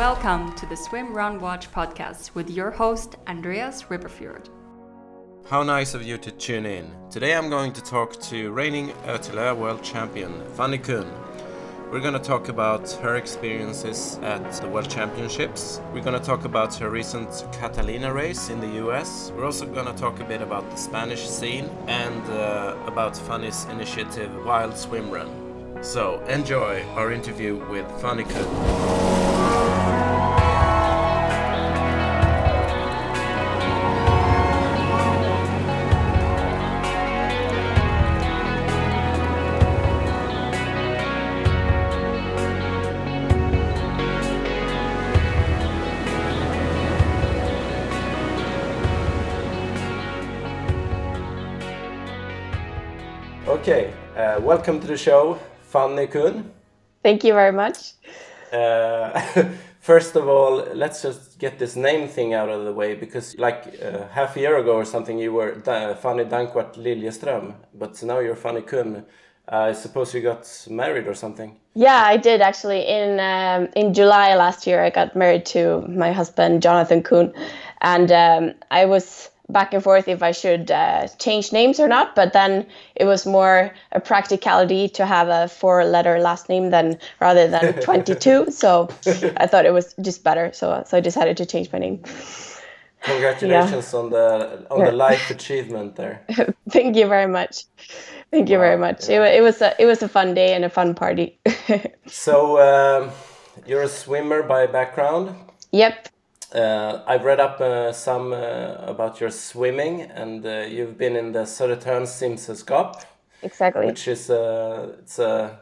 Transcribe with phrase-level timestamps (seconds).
[0.00, 4.48] Welcome to the Swim Run Watch podcast with your host, Andreas Ribberfjord.
[5.46, 6.90] How nice of you to tune in.
[7.10, 11.06] Today I'm going to talk to reigning Ötillö world champion Fanny Kuhn.
[11.92, 15.82] We're going to talk about her experiences at the World Championships.
[15.92, 19.32] We're going to talk about her recent Catalina race in the US.
[19.36, 23.66] We're also going to talk a bit about the Spanish scene and uh, about Fanny's
[23.66, 25.28] initiative Wild Swim Run.
[25.82, 28.99] So enjoy our interview with Fanny Kuhn.
[54.60, 56.50] Welcome to the show, Fanny Kuhn.
[57.02, 57.94] Thank you very much.
[58.52, 59.18] Uh,
[59.80, 63.74] first of all, let's just get this name thing out of the way because, like
[63.82, 68.18] uh, half a year ago or something, you were da- Fanny Dankwart Liljeström, but now
[68.18, 69.06] you're Fanny Kuhn.
[69.48, 71.56] I suppose you got married or something.
[71.72, 72.86] Yeah, I did actually.
[72.86, 77.32] In um, in July last year, I got married to my husband Jonathan Kuhn,
[77.80, 82.14] and um, I was back and forth if I should uh, change names or not.
[82.14, 87.48] But then it was more a practicality to have a four-letter last name than rather
[87.48, 88.50] than 22.
[88.50, 88.88] so
[89.36, 90.52] I thought it was just better.
[90.52, 92.02] So so I decided to change my name.
[93.02, 96.20] Congratulations on the on the life achievement there.
[96.70, 97.64] Thank you very much.
[98.30, 99.08] Thank you very much.
[99.08, 99.24] yeah.
[99.24, 101.38] It, it was a it was a fun day and a fun party.
[102.06, 103.10] So um,
[103.66, 105.34] you're a swimmer by background.
[105.72, 106.08] yep.
[106.52, 111.32] Uh, I've read up uh, some uh, about your swimming, and uh, you've been in
[111.32, 113.04] the Södertörn Simsällskap,
[113.42, 113.86] Exactly.
[113.86, 115.60] which is uh, it's a.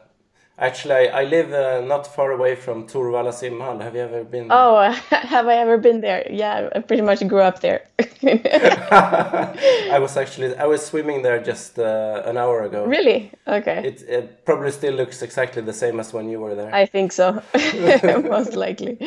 [0.61, 3.81] Actually, I, I live uh, not far away from Torvalla simhall.
[3.81, 4.49] Have you ever been?
[4.49, 4.57] there?
[4.57, 6.27] Oh, have I ever been there?
[6.29, 7.83] Yeah, I pretty much grew up there.
[8.21, 12.85] I was actually I was swimming there just uh, an hour ago.
[12.85, 13.31] really?
[13.47, 13.87] Okay.
[13.87, 16.73] It, it probably still looks exactly the same as when you were there.
[16.75, 17.41] I think so.
[18.23, 18.97] Most likely.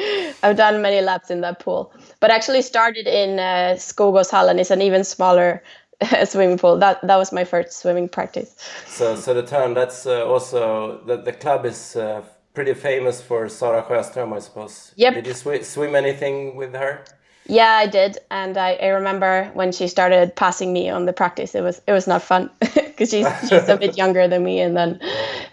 [0.42, 4.58] I've done many laps in that pool, but actually started in uh, Skogåshallen.
[4.58, 5.62] It's an even smaller
[6.24, 6.78] swimming pool.
[6.78, 8.54] That that was my first swimming practice.
[8.86, 12.22] So, so the turn that's uh, also the the club is uh,
[12.54, 14.92] pretty famous for Sara Sjöström, I suppose.
[14.96, 15.14] Yep.
[15.14, 17.04] Did you swi- swim anything with her?
[17.46, 21.56] Yeah, I did, and I, I remember when she started passing me on the practice.
[21.56, 24.76] It was it was not fun because she's she's a bit younger than me, and
[24.76, 25.00] then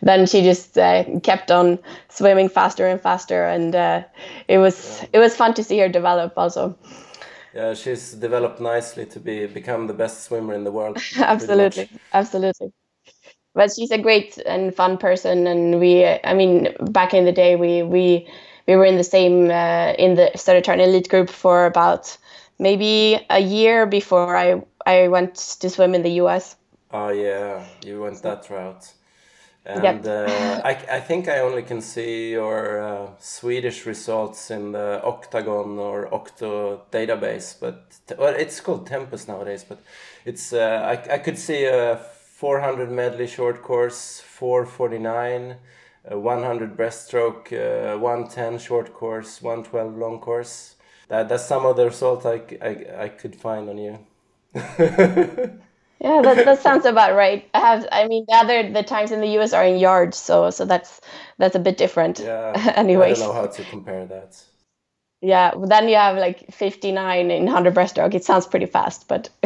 [0.01, 1.79] then she just uh, kept on
[2.09, 4.03] swimming faster and faster, and uh,
[4.47, 6.77] it was it was fun to see her develop also.
[7.53, 10.97] Yeah, she's developed nicely to be become the best swimmer in the world.
[11.17, 12.71] absolutely absolutely
[13.55, 17.55] but she's a great and fun person and we i mean back in the day
[17.55, 18.27] we we
[18.67, 22.15] we were in the same uh, in the Södertörn elite group for about
[22.59, 26.55] maybe a year before i i went to swim in the us
[26.91, 28.93] Oh yeah, you went that route.
[29.65, 30.05] And Yep.
[30.05, 35.77] uh, I, I think I only can see your uh, Swedish results in the Octagon
[35.77, 37.83] or Octo database, but
[38.17, 39.63] well, it's called Tempus nowadays.
[39.63, 39.79] But
[40.25, 45.57] it's uh, I, I could see a 400 medley short course, 449,
[46.05, 50.75] a 100 breaststroke, uh, 110 short course, 112 long course.
[51.09, 53.99] That, that's some of the results I, I, I could find on you.
[56.01, 59.21] yeah that, that sounds about right i have i mean the other the times in
[59.21, 61.01] the us are in yards so so that's
[61.37, 62.53] that's a bit different Yeah.
[62.75, 64.41] anyways I don't know how to compare that.
[65.21, 68.13] Yeah, but then you have like 59 in 100 breaststroke.
[68.13, 69.29] It sounds pretty fast, but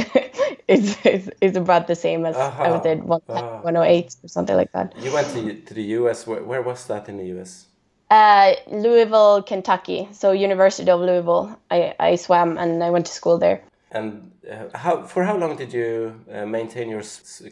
[0.68, 3.60] it's, it's it's about the same as I did one, Ah.
[3.64, 4.94] 108 or something like that.
[5.02, 6.28] You went to, to the US.
[6.28, 7.66] Where, where was that in the US?
[8.12, 10.08] Uh, Louisville, Kentucky.
[10.12, 11.58] So University of Louisville.
[11.72, 13.64] I, I swam and I went to school there.
[13.94, 17.04] And uh, how for how long did you uh, maintain your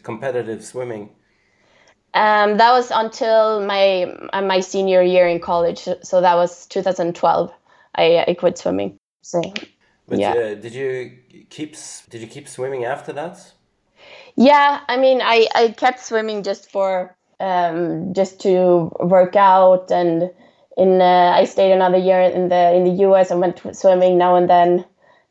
[0.02, 1.10] competitive swimming?
[2.14, 5.88] Um, that was until my uh, my senior year in college.
[6.02, 7.52] So that was 2012.
[7.94, 8.98] I, I quit swimming.
[9.22, 9.42] So
[10.08, 10.32] But Yeah.
[10.34, 11.18] uh, did you
[11.48, 11.76] keep
[12.10, 13.52] did you keep swimming after that?
[14.36, 20.30] Yeah, I mean, I, I kept swimming just for um, just to work out, and
[20.76, 23.30] in uh, I stayed another year in the in the U.S.
[23.30, 24.84] and went swimming now and then,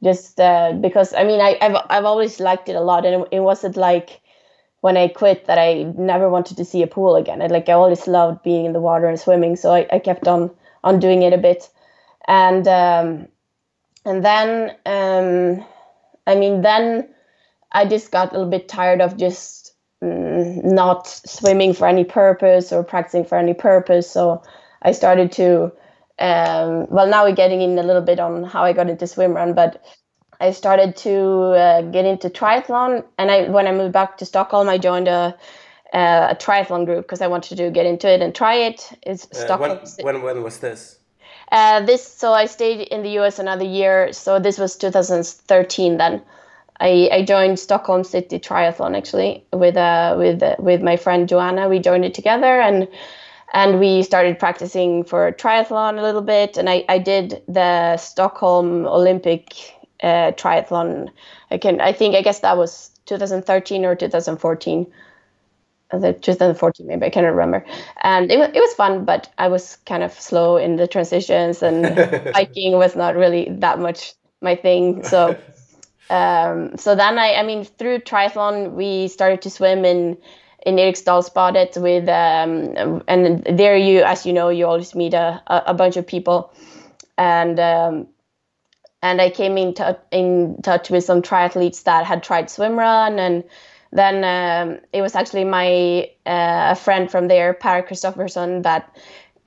[0.03, 3.27] just uh, because I mean I I've I've always liked it a lot, and it,
[3.31, 4.21] it wasn't like
[4.81, 7.41] when I quit that I never wanted to see a pool again.
[7.41, 10.27] I, like I always loved being in the water and swimming, so I, I kept
[10.27, 10.51] on
[10.83, 11.69] on doing it a bit,
[12.27, 13.27] and um,
[14.05, 15.65] and then um,
[16.25, 17.09] I mean then
[17.71, 22.71] I just got a little bit tired of just mm, not swimming for any purpose
[22.71, 24.09] or practicing for any purpose.
[24.09, 24.41] So
[24.81, 25.71] I started to
[26.21, 29.33] um, well, now we're getting in a little bit on how I got into swim
[29.33, 29.83] run, but
[30.39, 34.69] I started to uh, get into triathlon, and I when I moved back to Stockholm,
[34.69, 35.35] I joined a,
[35.93, 38.89] a triathlon group because I wanted to get into it and try it.
[39.01, 39.79] It's Uh, Stockholm.
[39.97, 40.99] when, when when was this?
[41.51, 44.13] Uh, this so I stayed in the US another year.
[44.13, 45.97] So this was 2013.
[45.97, 46.21] Then
[46.79, 51.67] I, I joined Stockholm City Triathlon actually with uh, with uh, with my friend Joanna.
[51.67, 52.87] We joined it together and
[53.53, 56.57] and we started practicing for triathlon a little bit.
[56.57, 61.09] And I, I did the Stockholm Olympic uh, triathlon.
[61.49, 64.87] I can I think I guess that was 2013 or 2014
[65.91, 67.65] the 2014 maybe I cannot remember
[68.01, 71.85] and it, it was fun but I was kind of slow in the transitions and
[72.33, 75.37] hiking was not really that much my thing so
[76.09, 80.17] um, so then I I mean through triathlon we started to swim in
[80.65, 85.73] in Eriksdalsbadet with um, and there you as you know you always meet a, a,
[85.73, 86.53] bunch of people.
[87.17, 88.07] And um,
[89.01, 93.19] and I came in, tou in touch with some triathletes that had tried swim run.
[93.19, 93.43] And
[93.91, 98.95] then um, it was actually my uh, a friend from there, Per Kristofferson, that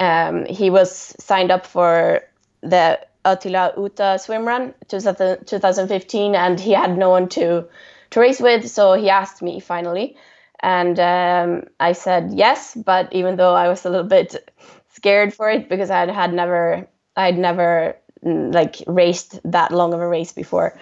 [0.00, 2.22] um, he was signed up for
[2.62, 7.66] the Ötillö Utö swim run 2000 2015, and he had no one to
[8.10, 10.16] to race with, so he asked me finally,
[10.64, 12.74] and um, I said yes.
[12.74, 14.50] But even though I was a little bit
[14.88, 20.00] scared for it because I had never I'd never mm, like raced that long of
[20.00, 20.74] a race before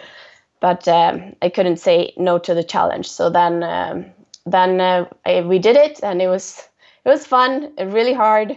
[0.63, 3.11] but um, I couldn't say no to the challenge.
[3.11, 4.07] So then, um,
[4.47, 6.69] then uh, I, we did it, and it was
[7.05, 8.57] it was fun, really hard.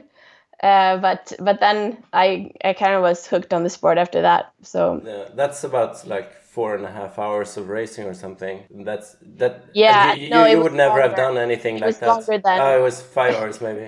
[0.62, 4.54] Uh, but but then I I kind of was hooked on the sport after that.
[4.62, 8.64] So Yeah, that's about like four and a half hours of racing or something.
[8.88, 9.54] That's that.
[9.74, 12.08] Yeah, you, you, no, it you would never have done anything It like was that.
[12.08, 13.86] longer than- Oh, it was five hours maybe.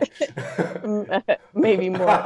[1.67, 2.21] maybe more.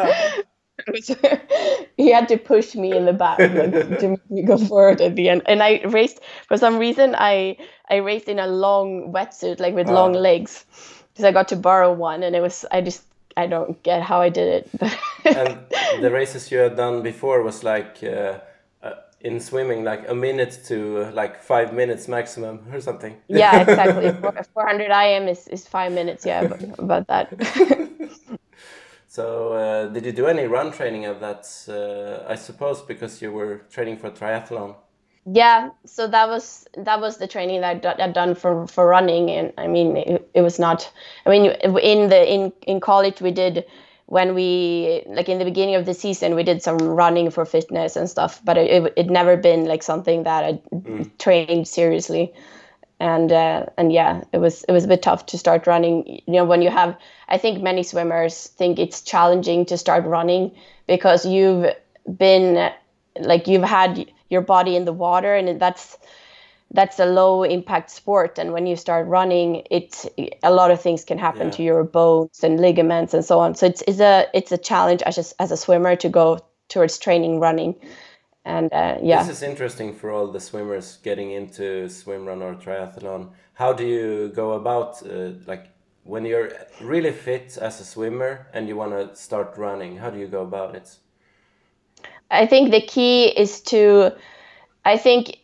[1.97, 5.15] he had to push me in the back like, to make me go forward at
[5.15, 5.41] the end.
[5.45, 7.15] And I raced for some reason.
[7.15, 7.57] I
[7.93, 10.65] I raced in a long wetsuit, like with long legs,
[11.13, 13.03] because I got to borrow one, and it was I just
[13.38, 14.65] I don't get how I did it.
[15.38, 15.59] and
[16.03, 18.39] the races you had done before was like uh,
[19.23, 23.18] in swimming, like a minute to like five minutes maximum or something.
[23.27, 24.12] yeah, exactly.
[24.53, 26.25] 400 IM is, is five minutes.
[26.25, 27.33] Yeah, ab- about that.
[29.07, 31.45] So, uh, did you do any run training of that?
[31.68, 34.75] Uh, I suppose because you were training for triathlon.
[35.25, 39.29] yeah, so that was that was the training that I had done for for running,
[39.29, 40.91] and I mean it, it was not.
[41.25, 43.65] I mean in the in in college we did
[44.11, 47.95] when we like in the beginning of the season we did some running for fitness
[47.95, 50.61] and stuff, but it it, it never been like something that I
[51.17, 52.33] trained seriously.
[52.99, 56.21] and uh, and yeah, it was it was a bit tough to start running.
[56.27, 56.97] You know, when you have,
[57.27, 60.51] I think many swimmers think it's challenging to start running
[60.87, 61.65] because you've
[62.17, 62.71] been
[63.19, 65.97] like you've had your body in the water, and that's
[66.73, 68.39] that's a low impact sport.
[68.39, 70.06] And when you start running, it
[70.44, 71.51] a lot of things can happen Yeah.
[71.57, 73.56] to your bones and ligaments and so on.
[73.56, 76.39] So it's it's a it's a challenge as a, as a swimmer to go
[76.69, 77.75] towards training running.
[78.45, 79.23] And uh, yeah.
[79.23, 83.29] This is interesting for all the swimmers getting into swim run or triathlon.
[83.53, 85.67] How do you go about uh, like
[86.03, 86.51] when you're
[86.81, 89.98] really fit as a swimmer and you want to start running?
[89.98, 90.98] How do you go about it?
[92.31, 94.13] I think the key is to,
[94.86, 95.40] I think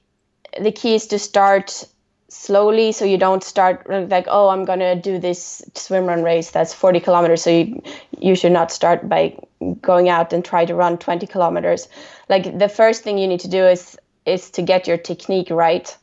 [0.60, 1.86] the key is to start
[2.30, 6.74] slowly so you don't start like oh i'm gonna do this swim run race that's
[6.74, 7.42] 40 kilometers.
[7.42, 7.82] So you,
[8.20, 9.38] you should not start by
[9.82, 11.88] going out and try to run 20 kilometers.
[12.30, 15.96] Like the first thing you need to do is is to get your technique right.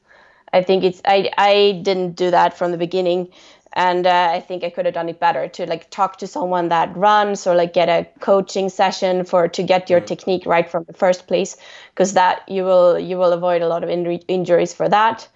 [0.52, 3.28] I think it's i i didn't do that from the beginning
[3.74, 6.68] and uh, i think i could have done it better to like talk to someone
[6.68, 10.84] that runs or like get a coaching session for to get your technique right from
[10.84, 11.56] the first place
[11.94, 15.28] because that you will you will avoid a lot of injury, injuries for that.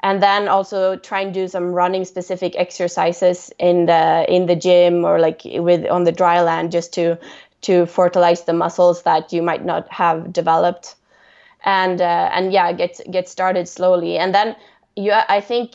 [0.00, 5.04] And then also try and do some running specific exercises in the in the gym
[5.04, 7.18] or like with on the dry land just to
[7.62, 10.94] to fertilize the muscles that you might not have developed.
[11.64, 14.18] And uh, and yeah get get started slowly.
[14.18, 14.54] And then
[14.96, 15.74] you i think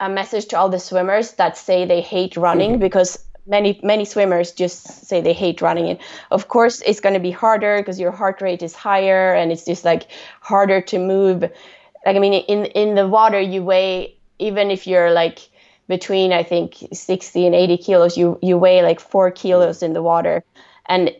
[0.00, 2.80] a message to all the swimmers that say they hate running mm-hmm.
[2.80, 5.88] because many many swimmers just say they hate running.
[5.88, 5.98] And
[6.30, 9.64] of course it's going to be harder because your heart rate is higher and it's
[9.64, 10.08] just like
[10.40, 11.42] harder to move.
[11.42, 15.48] Like i mean in in the water you weigh even if you're like
[15.88, 19.86] between i think 60 and 80 kilos you you weigh like four kilos mm-hmm.
[19.86, 20.44] in the water.
[20.88, 21.10] And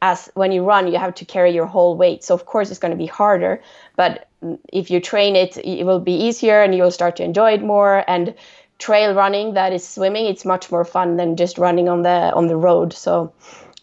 [0.00, 2.78] as when you run you have to carry your whole weight so of course it's
[2.78, 3.62] going to be harder
[3.96, 4.28] but
[4.72, 8.04] if you train it it will be easier and you'll start to enjoy it more
[8.08, 8.34] and
[8.78, 12.46] trail running that is swimming it's much more fun than just running on the on
[12.46, 13.32] the road so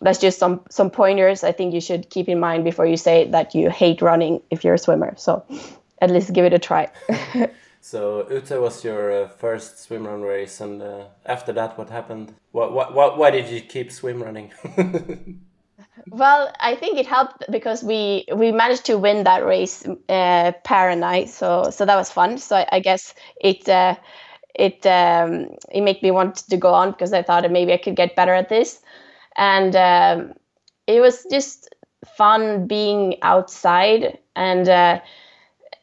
[0.01, 3.27] that's just some some pointers I think you should keep in mind before you say
[3.29, 5.13] that you hate running if you're a swimmer.
[5.17, 5.45] So
[6.01, 6.89] at least give it a try.
[7.81, 12.33] so Utö was your uh, first swim run race, and uh, after that, what happened?
[12.51, 14.51] What, what, why did you keep swim running?
[16.09, 20.89] well, I think it helped because we we managed to win that race, uh, Per
[20.89, 21.25] and I.
[21.25, 22.37] So so that was fun.
[22.37, 23.67] So I, I guess it.
[23.67, 23.95] Uh,
[24.55, 27.95] it um, it made me want to go on because I thought maybe I could
[27.95, 28.81] get better at this
[29.37, 30.33] and um,
[30.87, 31.69] it was just
[32.17, 35.01] fun being outside and uh,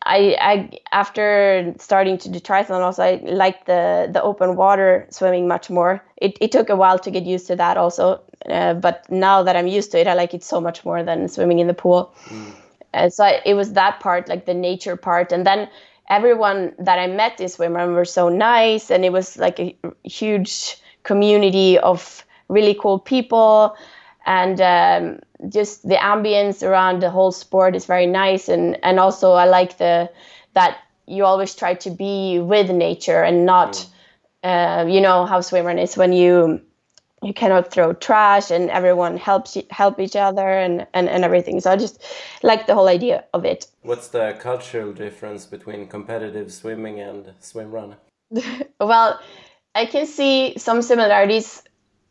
[0.05, 5.49] I, I after starting to do triathlon also I liked the the open water swimming
[5.49, 6.03] much more.
[6.17, 9.57] It it took a while to get used to that also, uh, but now that
[9.57, 12.15] I'm used to it, I like it so much more than swimming in the pool.
[12.27, 12.55] Mm.
[12.95, 15.69] And so I, it was that part, like the nature part, and then
[16.09, 20.77] everyone that I met in swimrun were so nice, and it was like a huge
[21.03, 23.77] community of really cool people
[24.29, 28.49] and um, just the ambience around the whole sport is very nice.
[28.49, 30.11] And and also I like the
[30.53, 33.89] that you always try to be with nature and not mm.
[34.45, 36.61] uh, you know how swimrun is when you
[37.23, 41.61] you cannot throw trash and everyone helps help each other and, and, and everything.
[41.61, 42.01] So i just
[42.45, 43.67] like the whole idea of it.
[43.83, 47.97] What's the cultural difference between competitive swimming and swim run?
[48.79, 49.19] Well
[49.75, 51.63] i can see some similarities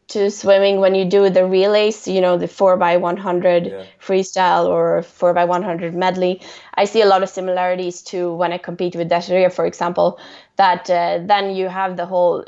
[0.08, 3.84] to swimming when you do the relays, you know, the 4 by 100 yeah.
[4.00, 6.42] freestyle or 4 by 100 medley.
[6.76, 10.20] I see a lot of similarities to when I compete with Desiree, for example,
[10.56, 12.46] that uh, then you have the whole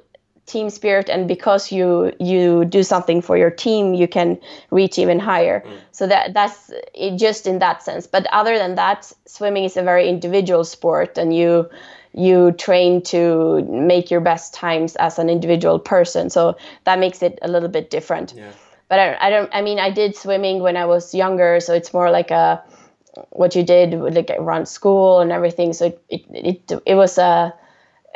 [0.49, 4.35] team spirit and because you you do something for your team you can
[4.71, 5.79] reach even higher mm.
[5.91, 9.83] so that that's it just in that sense but other than that swimming is a
[9.83, 11.69] very individual sport and you
[12.13, 16.29] you train to make your best times as an individual person.
[16.29, 18.33] So that makes it a little bit different.
[18.35, 18.51] Yeah.
[18.87, 19.49] But I, I don't.
[19.53, 22.63] I mean, I did swimming when I was younger, so it's more like a
[23.29, 25.73] what you did like around school and everything.
[25.73, 26.25] So it it
[26.71, 27.53] it, it was a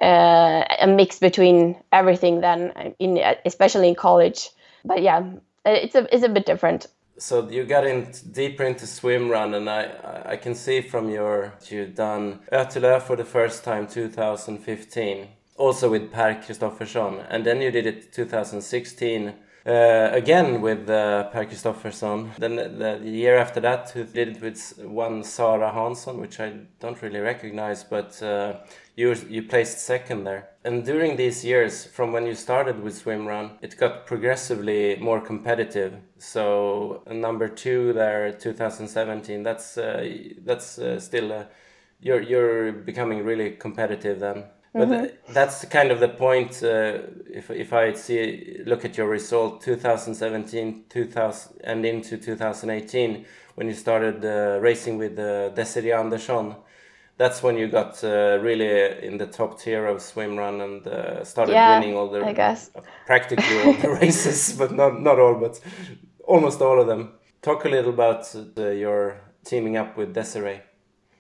[0.02, 4.50] a mix between everything then in especially in college.
[4.84, 5.24] But yeah,
[5.66, 9.70] it's a it's a bit different so you got in deeper into swim run and
[9.70, 15.28] I, I can see from your you've done Ötillö for the first time 2015
[15.58, 19.34] also with Per Kristoffersson and then you did it 2016
[19.66, 22.36] uh, again with uh, Per Kristoffersson.
[22.38, 26.52] Then the, the, year after that, you did it with one Sara Hansson, which I
[26.82, 28.56] don't really recognize, but uh,
[28.96, 30.50] you you placed second there.
[30.64, 35.20] And during these years, from when you started with swim run, it got progressively more
[35.20, 35.96] competitive.
[36.18, 39.44] So number two there, 2017.
[39.44, 40.08] That's uh,
[40.46, 41.46] that's uh, still uh,
[42.00, 44.46] you're you're becoming really competitive then.
[44.74, 45.34] But mm-hmm.
[45.34, 46.64] that's kind of the point.
[46.64, 53.68] Uh, if if I see look at your result, 2017, 2000, and into 2018, when
[53.68, 56.56] you started uh, racing with uh, Desiree Andersson,
[57.18, 61.24] that's when you got uh, really in the top tier of swim run and uh,
[61.24, 62.72] started yeah, winning all the I guess.
[63.06, 65.60] practically all the races, but not not all, but
[66.26, 67.14] almost all of them.
[67.42, 70.62] Talk a little about uh, your teaming up with Desiree.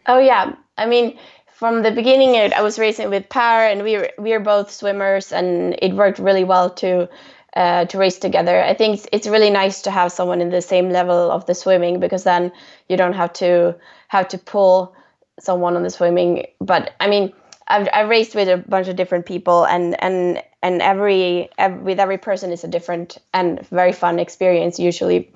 [0.07, 1.17] Oh yeah, I mean
[1.53, 5.31] from the beginning, I was racing with Per, and we were, we are both swimmers,
[5.31, 7.07] and it worked really well to
[7.55, 8.61] uh, to race together.
[8.61, 11.53] I think it's, it's really nice to have someone in the same level of the
[11.53, 12.51] swimming because then
[12.89, 13.75] you don't have to
[14.07, 14.95] have to pull
[15.39, 16.45] someone on the swimming.
[16.59, 17.33] But I mean,
[17.67, 21.99] I've, I've raced with a bunch of different people, and and and every, every with
[21.99, 25.31] every person is a different and very fun experience usually.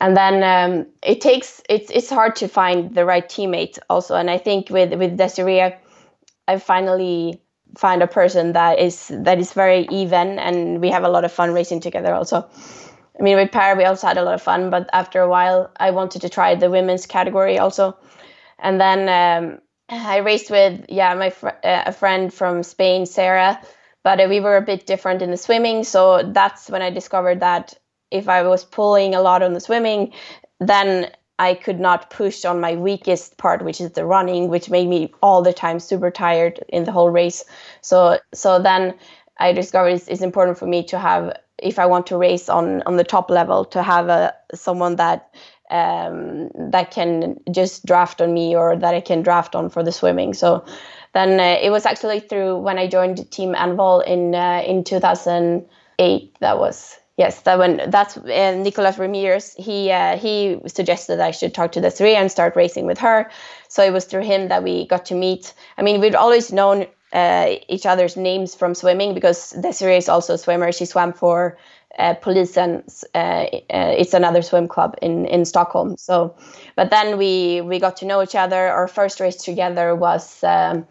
[0.00, 4.14] And then um, it takes it's it's hard to find the right teammate also.
[4.16, 5.62] And i think with with desiree
[6.48, 7.40] i finally
[7.76, 11.32] find a person that is that is very even and we have a lot of
[11.32, 12.48] fun racing together also.
[13.18, 15.70] I mean with Per we also had a lot of fun but after a while
[15.78, 17.96] i wanted to try the women's category also
[18.58, 23.60] and then um, i raced with yeah my fr- uh, a friend from spain sarah
[24.02, 27.74] but we were a bit different in the swimming so that's when i discovered that
[28.14, 30.12] if I was pulling a lot on the swimming,
[30.60, 34.88] then I could not push on my weakest part, which is the running, which made
[34.88, 37.44] me all the time super tired in the whole race.
[37.80, 38.94] So so then
[39.38, 42.82] I discovered it's, it's important for me to have, if I want to race on
[42.86, 45.34] on the top level, to have a someone that
[45.70, 49.92] um, that can just draft on me or that I can draft on for the
[49.92, 50.34] swimming.
[50.34, 50.64] So
[51.14, 56.36] then uh, it was actually through when I joined Team Envol in uh, in 2008
[56.40, 57.80] that was Yes, that one.
[57.90, 59.54] That's uh, Nicolas Ramirez.
[59.54, 63.30] He uh, he suggested I should talk to the Desiree and start racing with her.
[63.68, 65.54] So it was through him that we got to meet.
[65.78, 70.34] I mean, we'd always known uh, each other's names from swimming because Desiree is also
[70.34, 70.72] a swimmer.
[70.72, 71.56] She swam for
[71.98, 72.82] uh, Polisen.
[73.14, 75.96] Uh, uh, it's another swim club in in Stockholm.
[75.96, 76.34] So,
[76.76, 78.68] but then we we got to know each other.
[78.68, 80.86] Our first race together was um,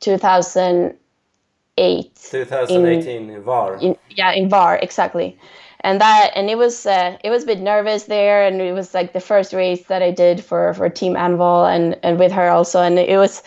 [0.00, 2.30] 2008.
[2.30, 3.82] 2018 in, in Hvar.
[3.82, 5.38] In, yeah, in Hvar exactly
[5.80, 8.94] and that and it was uh, it was a bit nervous there and it was
[8.94, 12.48] like the first race that I did for for Team Envol and and with her
[12.48, 13.42] also and it was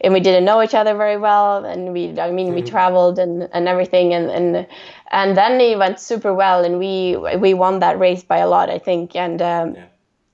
[0.00, 2.56] and we didn't know each other very well and we I mean mm-hmm.
[2.56, 4.66] we traveled and and everything and and
[5.10, 8.70] and then it went super well and we we won that race by a lot
[8.70, 9.76] I think and um,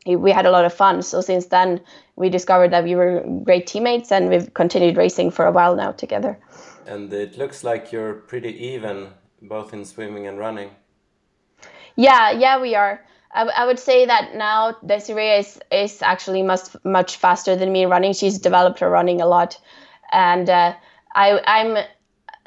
[0.06, 0.16] yeah.
[0.16, 1.80] we had a lot of fun so since then
[2.16, 5.92] we discovered that we were great teammates and we've continued racing for a while now
[5.92, 6.38] together
[6.86, 9.08] and it looks like you're pretty even
[9.42, 10.70] both in swimming and running
[11.96, 13.04] yeah, yeah, we are.
[13.32, 17.86] I, I would say that now Desiree is is actually much much faster than me
[17.86, 18.12] running.
[18.12, 19.58] She's developed her running a lot,
[20.12, 20.74] and uh,
[21.14, 21.84] I I'm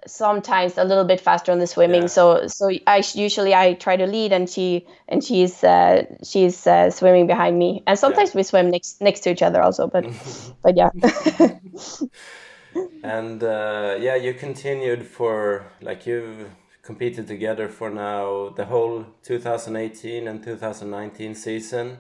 [0.08, 2.04] sometimes a little bit faster on the swimming.
[2.04, 2.08] Yeah.
[2.08, 6.92] So so I usually I try to lead, and she and she's uh, she's uh,
[6.92, 7.84] swimming behind me.
[7.88, 8.40] And sometimes yeah.
[8.40, 9.88] we swim next next to each other also.
[9.88, 10.06] But
[10.64, 10.90] but yeah.
[13.04, 16.50] and uh, yeah, you continued for like you've
[16.82, 21.98] competed together for now the whole 2018 and 2019 season.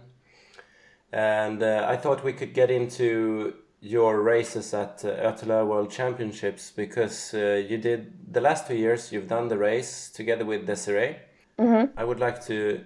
[1.12, 3.53] And uh, I thought we could get into
[3.86, 9.27] your races at uh, World Championships because uh, you did the last two years you've
[9.27, 11.18] done the race together with Desiree.
[11.60, 11.98] Mm-hmm.
[11.98, 12.84] I would like to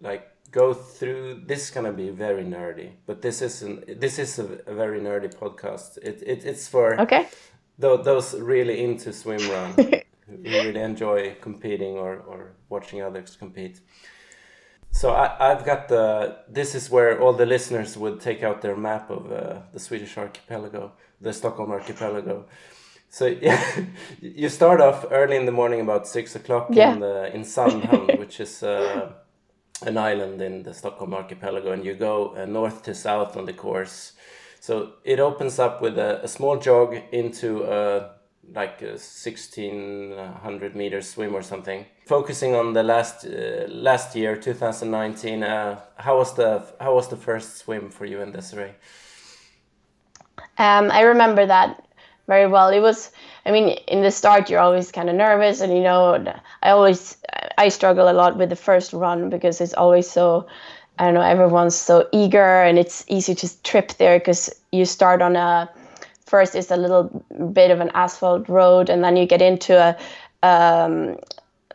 [0.00, 4.44] like go through this is gonna be very nerdy, but this isn't this is a,
[4.66, 5.98] a very nerdy podcast.
[5.98, 7.26] It, it it's for okay.
[7.80, 9.74] Th- those really into swim run.
[10.26, 13.80] who really enjoy competing or, or watching others compete.
[14.96, 16.38] So I, I've got the.
[16.48, 20.16] This is where all the listeners would take out their map of uh, the Swedish
[20.16, 22.46] archipelago, the Stockholm archipelago.
[23.10, 23.62] So yeah,
[24.22, 26.94] you start off early in the morning, about six o'clock yeah.
[26.94, 29.12] in the in Sandhamn, which is uh,
[29.82, 33.52] an island in the Stockholm archipelago, and you go uh, north to south on the
[33.52, 34.14] course.
[34.60, 38.12] So it opens up with a, a small jog into a
[38.54, 41.84] like a 1600 meter swim or something.
[42.06, 47.16] Focusing on the last uh, last year, 2019, uh, how was the how was the
[47.16, 48.74] first swim for you and Desiree?
[50.56, 51.84] Um, I remember that
[52.28, 52.68] very well.
[52.68, 53.10] It was,
[53.44, 56.24] I mean, in the start you're always kind of nervous, and you know,
[56.62, 57.16] I always
[57.58, 60.46] I struggle a lot with the first run because it's always so.
[60.98, 61.22] I don't know.
[61.22, 65.68] Everyone's so eager, and it's easy to trip there because you start on a
[66.24, 67.04] first is a little
[67.52, 69.96] bit of an asphalt road and then you get into a
[70.46, 71.16] um,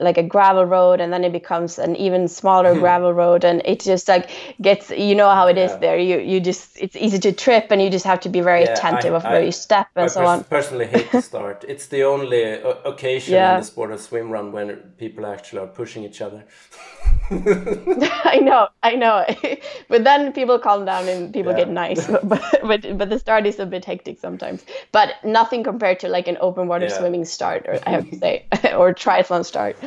[0.01, 2.79] like a gravel road and then it becomes an even smaller hmm.
[2.79, 4.29] gravel road and it just like
[4.61, 5.77] gets you know how it is yeah.
[5.77, 5.99] there.
[5.99, 8.73] You you just it's easy to trip and you just have to be very yeah,
[8.73, 10.43] attentive I, of where I, you step and I so on.
[10.45, 11.63] personally hate the start.
[11.67, 13.55] It's the only uh, occasion yeah.
[13.55, 16.43] in the sport of swim run when people actually are pushing each other
[17.31, 19.25] I know, I know.
[19.87, 21.59] but then people calm down and people yeah.
[21.59, 22.07] get nice.
[22.23, 24.65] but, but but the start is a bit hectic sometimes.
[24.91, 26.97] But nothing compared to like an open water yeah.
[26.97, 28.45] swimming start, or I have to say,
[28.75, 29.77] or triathlon start.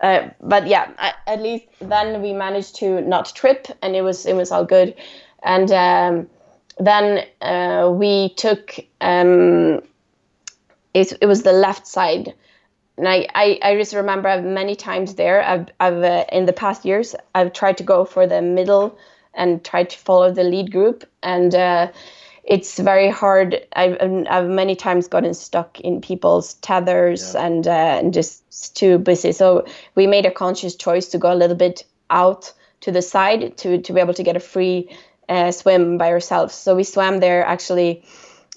[0.00, 4.24] Uh, but yeah, I, at least then we managed to not trip, and it was
[4.24, 4.94] it was all good.
[5.42, 6.28] And um,
[6.78, 9.82] then uh, we took um,
[10.94, 12.34] it, it was the left side
[13.00, 16.84] and I, I, I just remember many times there I've, I've uh, in the past
[16.84, 18.98] years I've tried to go for the middle
[19.32, 21.08] and tried to follow the lead group.
[21.22, 21.92] And uh,
[22.44, 23.66] it's very hard.
[23.74, 23.96] I've,
[24.28, 27.46] I've many times gotten stuck in people's tethers yeah.
[27.46, 29.32] and, uh, and just too busy.
[29.32, 33.56] So we made a conscious choice to go a little bit out to the side
[33.58, 34.94] to, to be able to get a free
[35.26, 36.54] uh, swim by ourselves.
[36.54, 38.04] So we swam there actually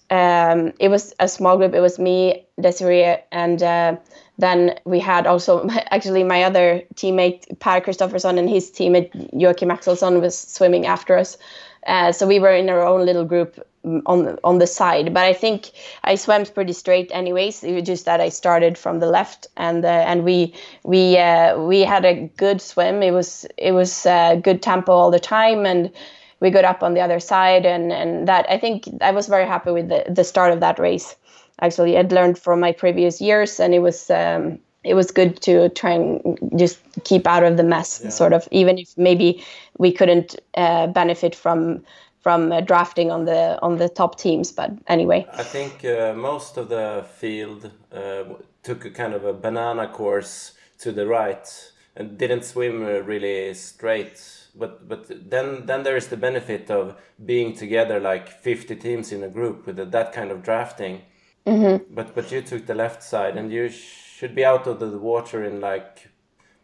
[0.09, 1.73] um, it was a small group.
[1.73, 3.95] It was me Desiree and uh,
[4.37, 10.21] then we had also actually my other teammate Per Kristoffersson and his teammate Joachim Axelsson
[10.21, 11.37] was swimming after us.
[11.85, 15.13] Uh, so we were in our own little group mm, on on the side.
[15.13, 15.71] But I think
[16.03, 17.63] I swam pretty straight, anyways.
[17.63, 21.59] It was just that I started from the left, and uh, and we we uh,
[21.59, 23.03] we had a good swim.
[23.03, 25.91] It was it was uh, good tempo all the time, and
[26.39, 29.45] we got up on the other side, and and that I think I was very
[29.45, 31.17] happy with the the start of that race
[31.61, 35.69] actually I'd learned from my previous years, and it was um, it was good to
[35.69, 38.09] try and just keep out of the mess, yeah.
[38.09, 39.43] sort of, even if maybe
[39.77, 41.83] we couldn't uh, benefit from
[42.19, 44.51] from uh, drafting on the on the top teams.
[44.51, 48.23] But anyway, I think uh, most of the field uh,
[48.63, 53.53] took a kind of a banana course to the right and didn't swim uh, really
[53.53, 54.19] straight.
[54.55, 59.23] But but then then there is the benefit of being together like 50 teams in
[59.23, 61.01] a group with that kind of drafting
[61.45, 61.93] Mm-hmm.
[61.93, 65.43] But but you took the left side, and you should be out of the water
[65.43, 66.09] in like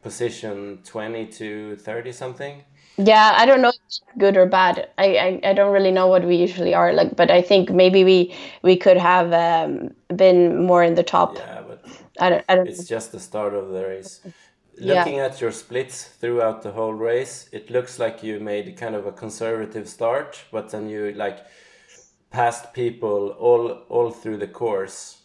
[0.01, 2.63] position twenty to thirty something.
[2.97, 3.71] Yeah, I don't know
[4.17, 4.89] good or bad.
[4.97, 8.03] I, I, I don't really know what we usually are like, but I think maybe
[8.03, 11.37] we we could have um, been more in the top.
[11.37, 11.85] Yeah, but
[12.19, 12.45] I don't.
[12.49, 14.21] I don't it's just the start of the race.
[14.77, 14.99] Yeah.
[14.99, 19.05] Looking at your splits throughout the whole race, it looks like you made kind of
[19.05, 21.39] a conservative start, but then you like
[22.31, 25.17] passed people all all through the course.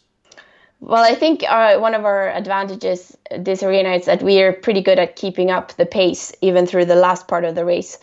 [0.81, 4.81] Well, I think our, one of our advantages this arena is that we are pretty
[4.81, 7.97] good at keeping up the pace even through the last part of the race.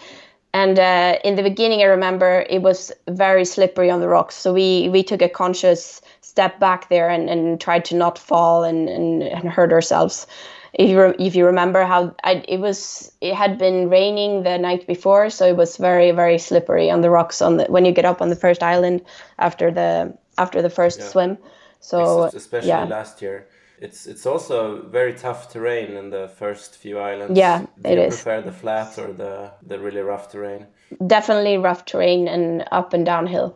[0.54, 4.52] And uh, in the beginning, I remember it was very slippery on the rocks, so
[4.52, 8.88] we we took a conscious step back there and, and tried to not fall and,
[8.88, 10.26] and, and hurt ourselves.
[10.74, 14.58] If you re- if you remember how I, it was, it had been raining the
[14.58, 17.92] night before, so it was very very slippery on the rocks on the when you
[17.92, 19.02] get up on the first island
[19.38, 21.08] after the after the first Yeah.
[21.08, 21.38] swim.
[21.80, 22.84] So especially yeah.
[22.84, 23.46] last year.
[23.80, 27.38] It's it's also very tough terrain in the first few islands.
[27.38, 28.14] Yeah, Do it you is.
[28.14, 30.66] prefer the flat or the the really rough terrain?
[31.06, 33.54] definitely rough terrain and up and downhill.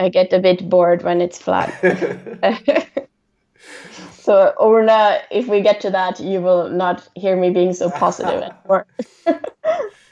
[0.00, 1.72] I get a bit bored when it's flat.
[4.24, 8.42] so Ornö, if we get to that, you will not hear me being so positive
[8.48, 8.86] anymore.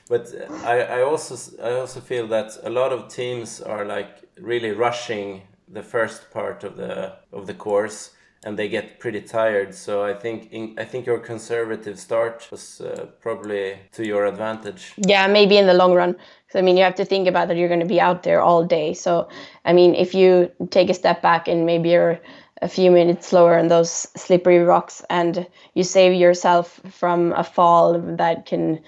[0.08, 0.26] But
[0.64, 4.08] I, I also s- I also feel that a lot of teams are like
[4.40, 8.10] really rushing the first part of the of the course
[8.44, 9.74] and they get pretty tired.
[9.74, 14.92] So I think in, I think your conservative start was uh, probably to your advantage.
[15.08, 16.14] yeah, maybe in the long run.
[16.14, 18.40] 'Cause, I mean, you have to think about that you're going to be out there
[18.42, 18.94] all day.
[18.94, 19.28] So,
[19.64, 22.18] I mean, if you take a step back and maybe you're
[22.62, 28.00] a few minutes slower on those slippery rocks and you save yourself from a fall
[28.00, 28.80] that can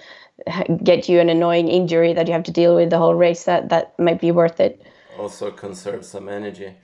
[0.83, 3.69] get you an annoying injury that you have to deal with the whole race, that
[3.69, 4.83] that might be worth it.
[5.19, 6.75] Also conserve some energy.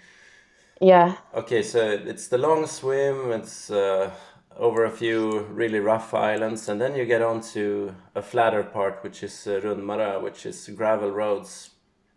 [0.80, 1.16] Yeah.
[1.34, 3.32] Okay, so it's the long swim.
[3.32, 4.10] It's uh,
[4.56, 9.02] over a few really rough islands, and then you get on to a flatter part,
[9.02, 11.69] which is uh, Runmarö, which is gravel roads,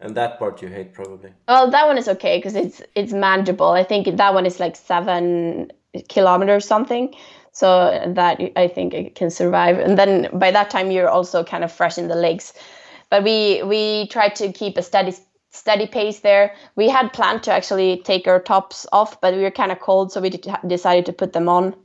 [0.03, 1.31] and that part you hate probably.
[1.47, 3.69] Well, that one is okay because it's it's manageable.
[3.69, 5.71] I think that one is like seven
[6.09, 7.15] kilometers something,
[7.51, 7.67] so
[8.07, 9.79] that I think it can survive.
[9.79, 12.53] And then by that time you're also kind of fresh in the legs.
[13.09, 15.15] But we we tried to keep a steady
[15.51, 16.53] steady pace there.
[16.75, 20.11] We had planned to actually take our tops off, but we were kind of cold,
[20.11, 21.75] so we did, decided to put them on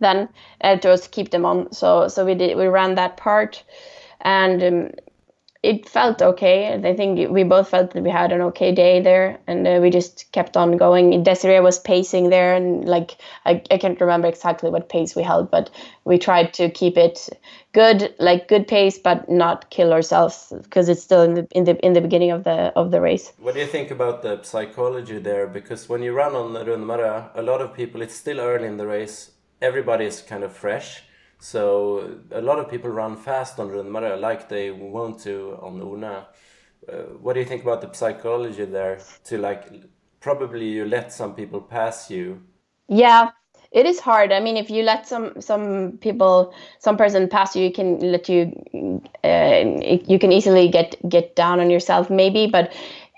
[0.00, 0.28] then
[0.62, 1.72] uh, to just keep them on.
[1.72, 3.62] So so we did we ran that part,
[4.22, 4.90] and um,
[5.62, 6.72] it felt okay.
[6.72, 9.90] I think we both felt that we had an okay day there, and uh, we
[9.90, 11.22] just kept on going.
[11.22, 15.50] Desiree was pacing there, and like I, I can't remember exactly what pace we held,
[15.50, 15.70] but
[16.04, 17.28] we tried to keep it
[17.74, 21.84] good, like good pace, but not kill ourselves because it's still in the in the
[21.84, 23.32] in the beginning of the of the race.
[23.38, 25.46] What do you think about the psychology there?
[25.46, 28.78] Because when you run on the Runmarö, a lot of people, it's still early in
[28.78, 29.32] the race.
[29.60, 31.02] Everybody is kind of fresh.
[31.40, 35.86] So a lot of people run fast on Runmarö like they want to on the
[35.86, 36.28] Una.
[36.86, 39.00] Uh, what do you think about the psychology there?
[39.24, 39.64] To like,
[40.20, 42.42] probably you let some people pass you.
[42.88, 43.30] Yeah,
[43.72, 44.32] it is hard.
[44.32, 48.28] I mean, if you let some some people, some person pass you, you can let
[48.28, 49.64] you, uh,
[50.06, 52.48] you can easily get get down on yourself, maybe.
[52.48, 52.72] But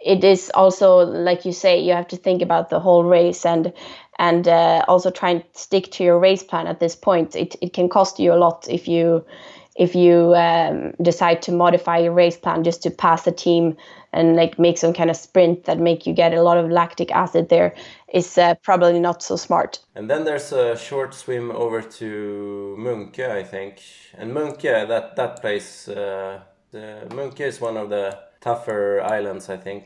[0.05, 3.73] it is also like you say, you have to think about the whole race and
[4.23, 7.35] and uh, also try and stick to your race plan at this point.
[7.35, 9.25] It it can cost you a lot if you
[9.77, 13.77] if you um, decide to modify your race plan just to pass the team
[14.13, 17.11] and like make some kind of sprint that make you get a lot of lactic
[17.11, 17.75] acid there
[18.13, 19.81] is uh, probably not so smart.
[19.95, 23.81] And then there's a short swim over to Munke, I think.
[24.19, 29.57] And Munke, that that place, uh, the Munke is one of the tougher islands, I
[29.57, 29.85] think.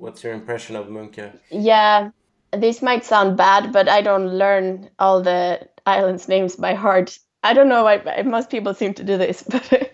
[0.00, 1.38] What's your impression of Munke?
[1.50, 2.10] Yeah,
[2.56, 7.18] this might sound bad, but I don't learn all the islands' names by heart.
[7.42, 9.90] I don't know why most people seem to do this, but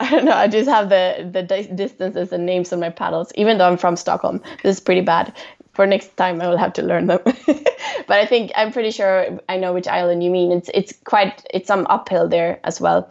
[0.00, 0.32] I don't know.
[0.32, 3.96] I just have the the distances and names on my paddles, even though I'm from
[3.96, 4.42] Stockholm.
[4.62, 5.34] This is pretty bad.
[5.72, 7.20] For next time, I will have to learn them.
[7.24, 10.52] but I think I'm pretty sure I know which island you mean.
[10.52, 13.08] It's it's quite it's some uphill there as well.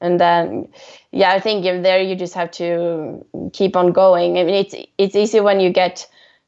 [0.00, 0.68] And then,
[1.12, 4.38] yeah, I think there you just have to keep on going.
[4.38, 6.06] I mean, it's it's easy when you get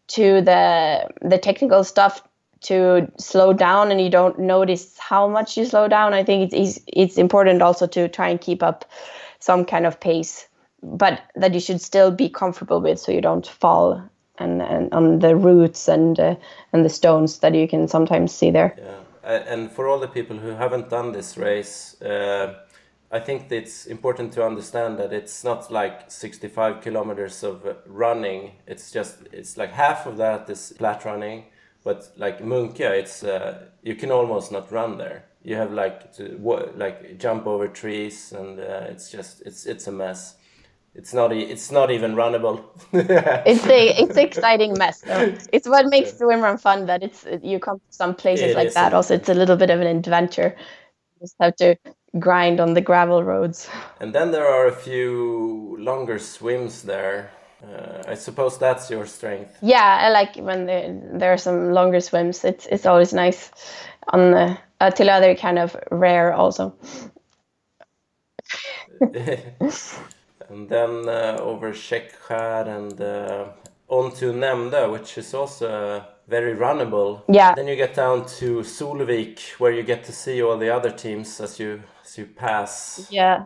[0.09, 2.23] to the the technical stuff
[2.63, 6.15] to slow down and you don't notice how much you slow down.
[6.15, 8.85] I think it's it's, important also to try and keep up
[9.41, 10.47] some kind of pace,
[10.83, 14.03] but that you should still be comfortable with, so you don't fall
[14.39, 16.37] and, and on the roots and uh,
[16.73, 18.77] and the stones that you can sometimes see there.
[18.79, 18.99] Yeah.
[19.25, 22.55] And for all the people who haven't done this race, uh,
[23.13, 28.53] I think it's important to understand that it's not like 65 kilometers of running.
[28.67, 31.45] It's just it's like half of that is flat running,
[31.85, 35.27] But like Munkia, it's uh, you can almost not run there.
[35.45, 36.39] You have like to
[36.77, 40.37] like jump over trees, and uh, it's just it's it's a mess.
[40.95, 42.65] It's not it's not even runnable.
[42.93, 45.03] it's a it's an exciting mess.
[45.03, 45.35] Though.
[45.53, 46.87] It's what makes the swim run fun.
[46.87, 48.95] That it's you come to some places it like that.
[48.95, 50.57] Also, it's a little bit of an adventure.
[51.21, 51.77] You just have to
[52.19, 53.69] grind on the gravel roads.
[54.01, 57.31] And then there are a few longer swims there.
[57.63, 59.57] Uh, I suppose that's your strength.
[59.63, 62.45] Yeah, I like when there, there are some longer swims.
[62.45, 63.51] It's it's always nice.
[64.09, 66.75] On the uh, till other kind of rare also.
[69.01, 73.45] and then uh, over Käckskär and uh,
[73.89, 77.23] onto Nämndö, which is also very runnable.
[77.29, 77.55] Yeah.
[77.55, 81.41] Then you get down to Solvik, where you get to see all the other teams
[81.41, 83.09] as you as you pass.
[83.11, 83.45] Yeah,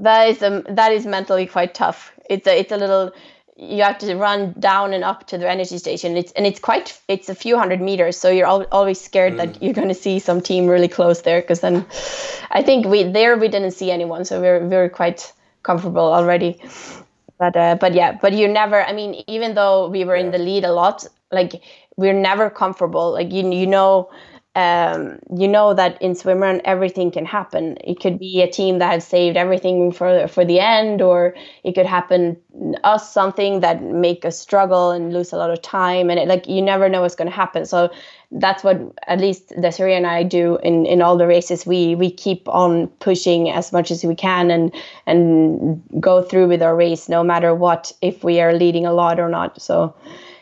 [0.00, 2.12] that is um, that is mentally quite tough.
[2.28, 3.12] It's a it's a little
[3.58, 6.16] you have to run down and up to the energy station.
[6.16, 9.36] It's and it's quite it's a few hundred meters, so you're al- always scared mm.
[9.38, 11.40] that you're going to see some team really close there.
[11.40, 11.86] Because then,
[12.50, 15.32] I think we there we didn't see anyone, so we we're we are quite
[15.62, 16.60] comfortable already.
[17.38, 18.82] But uh, but yeah, but you never.
[18.84, 20.24] I mean, even though we were yeah.
[20.24, 21.62] in the lead a lot, like
[21.96, 23.12] we're never comfortable.
[23.12, 24.10] Like you you know
[24.56, 27.76] um, you know that in swimrun everything can happen.
[27.84, 31.74] It could be a team that has saved everything for for the end, or it
[31.74, 32.38] could happen
[32.82, 36.08] us something that make us struggle and lose a lot of time.
[36.08, 37.66] And it, like you never know what's going to happen.
[37.66, 37.90] So
[38.32, 41.66] that's what at least Desiree and I do in in all the races.
[41.66, 44.74] We we keep on pushing as much as we can and
[45.06, 49.20] and go through with our race no matter what if we are leading a lot
[49.20, 49.60] or not.
[49.60, 49.94] So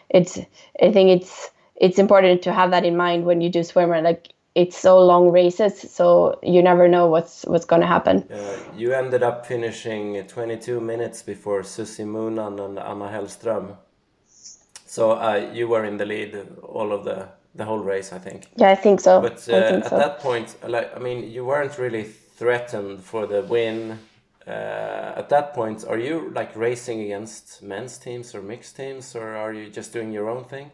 [0.08, 0.38] it's
[0.80, 4.34] I think it's it's important to have that in mind when you do swimmer like
[4.54, 8.24] it's so long races so you never know what's what's going to happen.
[8.30, 13.76] Uh, you ended up finishing 22 minutes before Susie Moonan and Anna Hellström.
[14.86, 18.48] So uh, you were in the lead all of the the whole race I think.
[18.56, 19.20] Yeah I think so.
[19.20, 19.98] But uh, think at so.
[19.98, 23.98] that point like I mean you weren't really threatened for the win.
[24.46, 29.34] Uh, at that point, are you like racing against men's teams or mixed teams, or
[29.34, 30.70] are you just doing your own thing?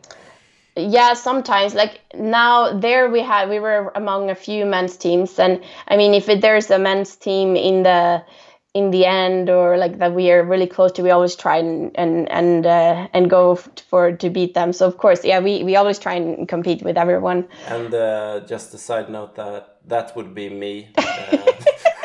[0.88, 5.62] Yeah sometimes like now there we had we were among a few men's teams and
[5.88, 8.23] i mean if it, there's a men's team in the
[8.73, 11.90] in the end or like that we are really close to we always try and
[11.97, 14.73] and and, uh, and go for to beat them.
[14.73, 17.49] So of course yeah we, we always try and compete with everyone.
[17.66, 21.03] And uh, just a side note that that would be me uh,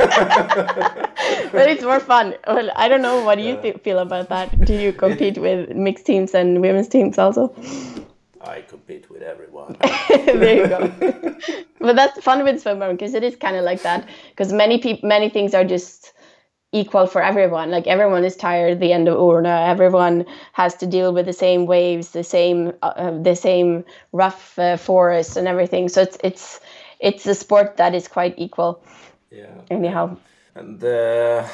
[1.51, 2.35] but it's more fun.
[2.47, 4.59] Well i don't know what do you th- feel about that.
[4.65, 7.53] Do you compete with mixed teams and women's teams also
[8.45, 9.77] I compete with everyone.
[10.09, 11.35] there you go.
[11.79, 14.07] but that's fun with swimmer because it is kind of like that.
[14.29, 16.13] Because many people, many things are just
[16.71, 17.71] equal for everyone.
[17.71, 19.67] Like everyone is tired at the end of Ornö.
[19.67, 24.59] Everyone has to deal with the same waves, the same, uh, uh the same rough
[24.59, 25.89] uh, forests and everything.
[25.89, 26.59] So it's it's
[26.99, 28.83] it's a sport that is quite equal.
[29.31, 29.61] Yeah.
[29.69, 30.17] Anyhow.
[30.55, 31.47] And uh,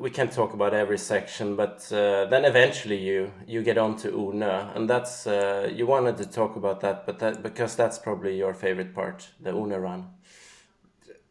[0.00, 4.10] we can't talk about every section, but uh, then eventually you you get on to
[4.10, 8.36] Ornö, and that's uh, you wanted to talk about that, but that because that's probably
[8.36, 10.10] your favorite part, the Ornö run.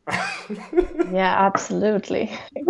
[1.13, 2.31] yeah, absolutely.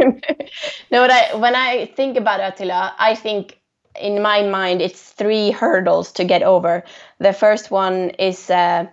[0.92, 3.60] no, but I when I think about Ötillö, I think
[4.00, 6.84] in my mind it's three hurdles to get over.
[7.20, 8.50] The first one is.
[8.50, 8.88] Uh,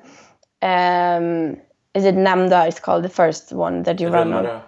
[0.63, 1.57] um,
[1.93, 2.69] is it Nämndö?
[2.69, 4.63] It's called the first one that you run on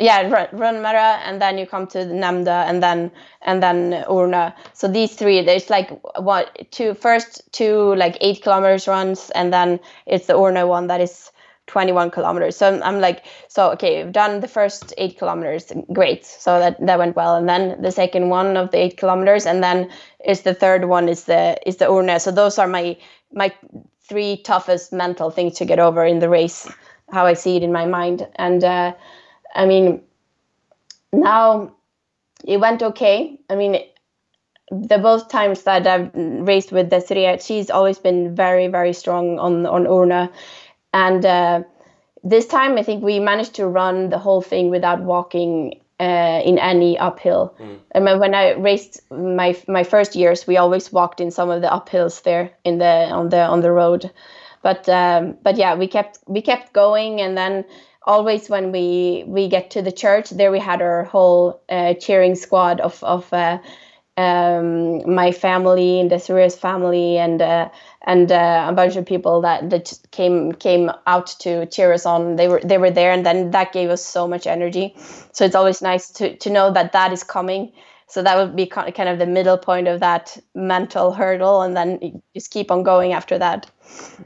[0.00, 3.10] yeah Runmarö and then you come to Nämndö and then
[3.42, 4.52] and then Ornö.
[4.72, 9.78] So these three there's like what two first two like eight kilometers runs and then
[10.06, 11.30] it's the Ornö one that is
[11.66, 12.56] 21 kilometers.
[12.56, 16.24] So I'm, I'm like so okay we've done the first eight kilometers great.
[16.24, 17.36] So that that went well.
[17.36, 19.90] And then the second one of the eight kilometers and then
[20.24, 22.20] is the third one is the is the Ornö.
[22.20, 22.96] So those are my
[23.32, 23.52] my
[24.08, 26.66] three toughest mental things to get over in the race
[27.12, 28.26] how I see it in my mind.
[28.36, 28.94] And uh,
[29.54, 30.02] I mean,
[31.12, 31.72] now
[32.44, 33.38] it went okay.
[33.48, 33.82] I mean,
[34.70, 39.38] the both times that I've raced with the Desiree, she's always been very, very strong
[39.38, 40.30] on on Ornö,
[40.94, 41.62] and uh,
[42.22, 46.58] this time I think we managed to run the whole thing without walking uh, in
[46.58, 47.54] any uphill.
[47.58, 47.78] Mm.
[47.94, 51.62] I mean, when I raced my my first years, we always walked in some of
[51.62, 54.10] the uphills there in the on the on the road,
[54.62, 57.64] but um, but yeah, we kept we kept going, and then
[58.10, 62.34] always when we we get to the church there we had our whole uh, cheering
[62.34, 63.58] squad of of uh,
[64.16, 67.68] um, my family and the Desiree's family and uh,
[68.06, 72.36] and uh, a bunch of people that that came came out to cheer us on.
[72.36, 74.94] They were they were there and then that gave us so much energy.
[75.32, 77.72] So it's always nice to to know that that is coming
[78.10, 82.20] so that would be kind of the middle point of that mental hurdle and then
[82.34, 83.70] just keep on going after that.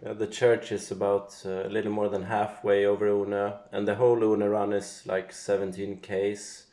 [0.02, 3.96] Yeah, the church is about uh, a little more than halfway over una and the
[3.96, 6.66] whole una run is like 17 k's.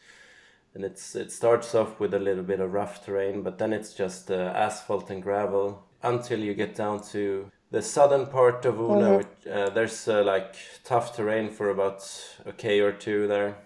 [0.74, 3.93] And it's it starts off with a little bit of rough terrain but then it's
[3.93, 9.02] just uh, asphalt and gravel until you get down to the southern part of una
[9.02, 9.17] mm-hmm.
[9.17, 12.02] which, uh, there's uh, like tough terrain for about
[12.45, 13.58] a k or two there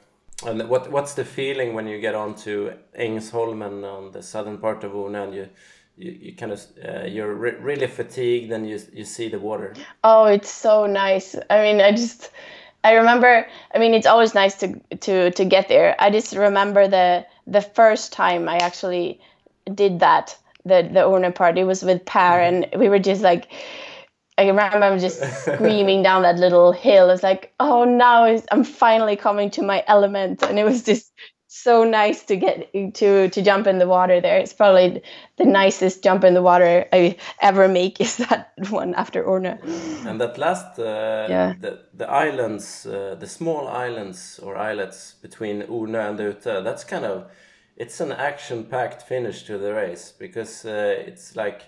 [0.44, 4.92] and what what's the feeling when you get onto Ängsholmen on the southern part of
[4.92, 5.50] Ornö and you
[5.98, 9.74] you, you kind of uh, you're re- really fatigued and you you see the water.
[10.04, 11.36] Oh, it's so nice.
[11.50, 12.32] I mean, I just
[12.84, 13.48] I remember.
[13.74, 15.96] I mean, it's always nice to to to get there.
[16.00, 19.20] I just remember the the first time I actually
[19.74, 21.58] did that the the Ornö part.
[21.58, 22.64] It was with Per, mm-hmm.
[22.74, 23.48] and we were just like
[24.38, 27.10] I remember I'm just screaming down that little hill.
[27.10, 31.12] It's like, oh, now I'm finally coming to my element, and it was just
[31.48, 34.38] so nice to get to to jump in the water there.
[34.38, 35.02] It's probably
[35.38, 39.58] the nicest jump in the water I ever make is that one after Ornö.
[40.06, 41.54] And that last, uh, yeah.
[41.62, 47.06] the the islands, uh, the small islands or islets between Ornö and Utö, that's kind
[47.06, 47.26] of
[47.78, 51.62] it's an action-packed finish to the race because uh, it's like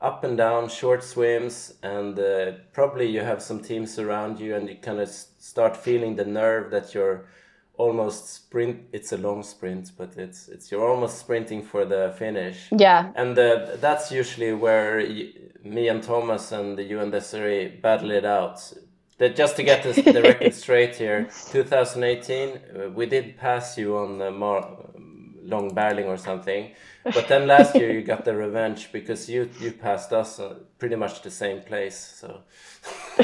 [0.00, 4.68] up and down short swims and uh, probably you have some teams around you and
[4.68, 7.26] you kind of start feeling the nerve that you're
[7.76, 12.68] almost sprint it's a long sprint but it's it's you're almost sprinting for the finish.
[12.70, 13.12] Yeah.
[13.16, 15.32] And uh, that's usually where you,
[15.64, 18.72] me and thomas and the you and Desiree battle it out.
[19.18, 23.96] That just to get this, the record straight here 2018 uh, we did pass you
[23.96, 24.87] on the Mar-
[25.48, 26.70] long barreling or something
[27.14, 30.96] but then last year you got the revenge because you you passed us uh, pretty
[30.96, 31.96] much the same place.
[32.20, 32.42] So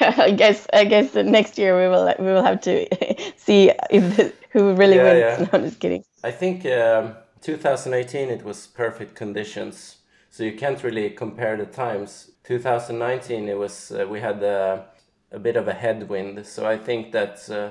[0.00, 2.86] I guess I guess next year we will we will have to
[3.36, 5.20] see if the, who really yeah, wins.
[5.20, 5.38] Yeah.
[5.44, 6.04] No, I'm just kidding.
[6.24, 9.98] I think um, 2018 it was perfect conditions,
[10.30, 12.32] so you can't really compare the times.
[12.44, 14.82] 2019 it was uh, we had uh,
[15.30, 17.48] a bit of a headwind, so I think that.
[17.48, 17.70] Uh,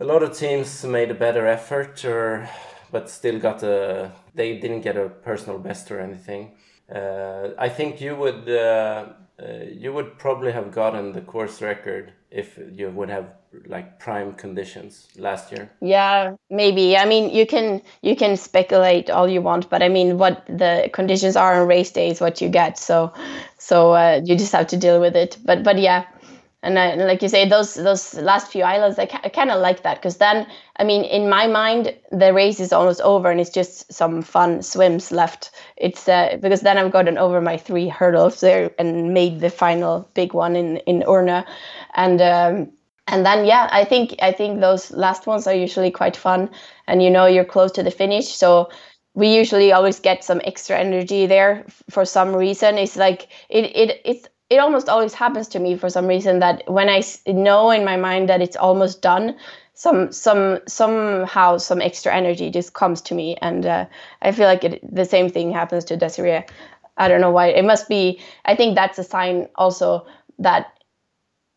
[0.00, 2.48] a lot of teams made a better effort or
[2.90, 4.10] but still got a.
[4.34, 6.52] They didn't get a personal best or anything.
[6.92, 8.48] Uh, I think you would.
[8.48, 9.10] Uh,
[9.40, 13.24] uh, you would probably have gotten the course record if you would have
[13.66, 19.26] like prime conditions last year yeah maybe i mean you can you can speculate all
[19.26, 22.48] you want but i mean what the conditions are on race day is what you
[22.48, 23.12] get so
[23.58, 26.04] so uh, you just have to deal with it but but yeah
[26.62, 29.82] and I, like you say those those last few islands i, I kind of like
[29.82, 30.46] that because then
[30.76, 34.62] i mean in my mind the race is almost over and it's just some fun
[34.62, 35.50] swims left.
[35.76, 40.08] It's uh, because then i've gotten over my three hurdles there and made the final
[40.14, 41.44] big one in in Ornö
[41.94, 42.72] and um,
[43.06, 46.50] and then yeah i think i think those last ones are usually quite fun.
[46.86, 48.68] And you know you're close to the finish so
[49.14, 52.78] we usually always get some extra energy there for some reason.
[52.78, 56.64] It's like it, it it's it almost always happens to me for some reason that
[56.66, 59.36] when I know in my mind that it's almost done,
[59.74, 63.86] some some somehow some extra energy just comes to me, and uh,
[64.20, 66.44] I feel like it, the same thing happens to Desiree.
[66.96, 67.46] I don't know why.
[67.46, 68.20] It must be.
[68.44, 70.04] I think that's a sign also
[70.40, 70.66] that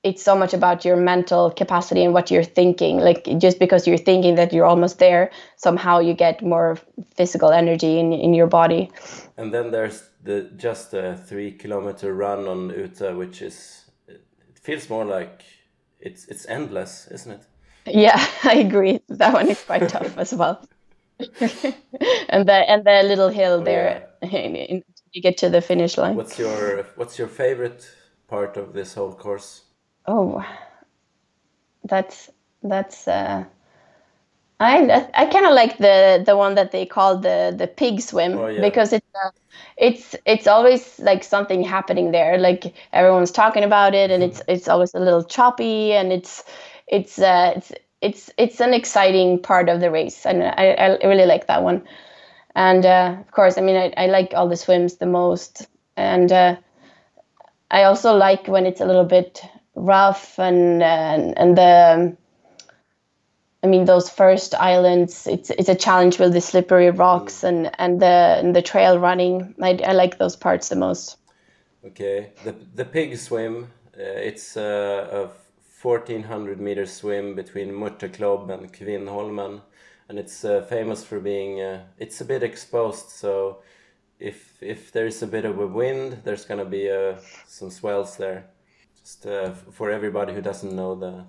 [0.04, 3.00] it's so much about your mental capacity and what you're thinking.
[3.00, 6.78] Like just because you're thinking that you're almost there, somehow you get more
[7.16, 8.92] physical energy in in your body.
[9.36, 14.90] And then there's the just a three kilometer run on Utö, which is it feels
[14.90, 15.44] more like
[16.00, 17.46] it's it's endless, isn't it?
[17.86, 19.00] Yeah, I agree.
[19.10, 20.66] That one is quite tough as well.
[22.30, 24.30] and the and the little hill oh, there, yeah.
[24.30, 26.16] in, in, you get to the finish line.
[26.16, 27.90] What's your What's your favorite
[28.28, 29.64] part of this whole course?
[30.08, 30.46] Oh,
[31.84, 32.30] that's
[32.62, 33.08] that's.
[33.08, 33.46] Uh,
[34.64, 38.38] I I kind of like the the one that they call the the pig swim
[38.38, 38.62] oh, yeah.
[38.62, 39.30] because it's uh,
[39.78, 42.38] it's it's always like something happening there.
[42.38, 44.32] Like everyone's talking about it, and mm-hmm.
[44.32, 46.44] it's it's always a little choppy, and it's
[46.88, 47.72] it's uh, it's
[48.02, 51.84] it's it's an exciting part of the race, and I I really like that one.
[52.56, 56.32] And uh, of course, I mean I I like all the swims the most, and
[56.32, 56.56] uh,
[57.72, 59.42] I also like when it's a little bit
[59.76, 62.18] rough and and and the
[63.64, 67.48] I mean, those first islands, it's it's a challenge with the slippery rocks mm.
[67.48, 69.56] and and the and the trail running.
[69.62, 71.18] I, I like those parts the most.
[71.86, 73.72] Okay, the the pig swim.
[73.98, 75.30] Uh, it's uh, a
[75.62, 79.62] fourteen hundred meter swim between Mörtöklobb and Kvinnholmen,
[80.10, 81.62] and it's uh, famous for being.
[81.62, 83.60] Uh, it's a bit exposed, so
[84.20, 87.16] if if there's a bit of a wind, there's gonna be uh,
[87.48, 88.46] some swells there.
[89.00, 91.26] Just uh, for everybody who doesn't know the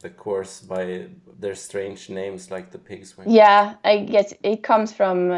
[0.00, 1.06] the course by
[1.38, 3.30] their strange names like the pig's swing?
[3.30, 5.32] Yeah, I guess it comes from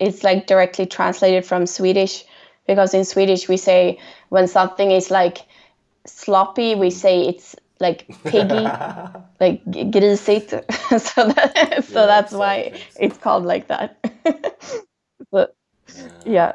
[0.00, 2.24] it's like directly translated from Swedish
[2.66, 3.98] because in Swedish we say
[4.28, 5.38] when something is like
[6.06, 8.64] sloppy, we say it's like piggy,
[9.40, 10.50] like grisigt.
[11.00, 13.98] so that, so yeah, that's why it's called like that.
[15.30, 15.56] but
[16.24, 16.52] yeah.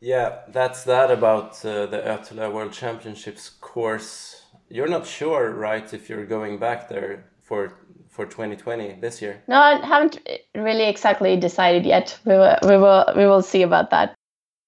[0.00, 4.42] Yeah, that's that about uh, the Ötillö World Championships course.
[4.70, 7.72] You're not sure, right, if you're going back there for
[8.10, 9.42] for 2020 this year?
[9.46, 10.18] No, I haven't
[10.54, 12.18] really exactly decided yet.
[12.24, 14.14] We will we will we will see about that.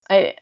[0.09, 0.37] I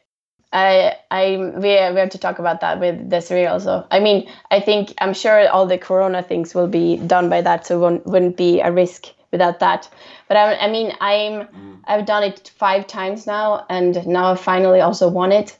[0.53, 3.85] I I we we have to talk about that with Desiree also.
[3.91, 7.65] I mean, I think I'm sure all the Corona things will be done by that,
[7.65, 9.89] so won't wouldn't be a risk without that.
[10.27, 11.79] But I, I mean, I'm mm.
[11.85, 15.57] I've done it five times now, and now I finally also won it.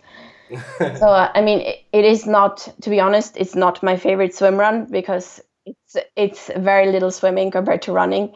[0.96, 4.36] So uh, I mean, it, it is not, to be honest, it's not my favorite
[4.36, 8.34] swim run because it's it's very little swimming compared to running,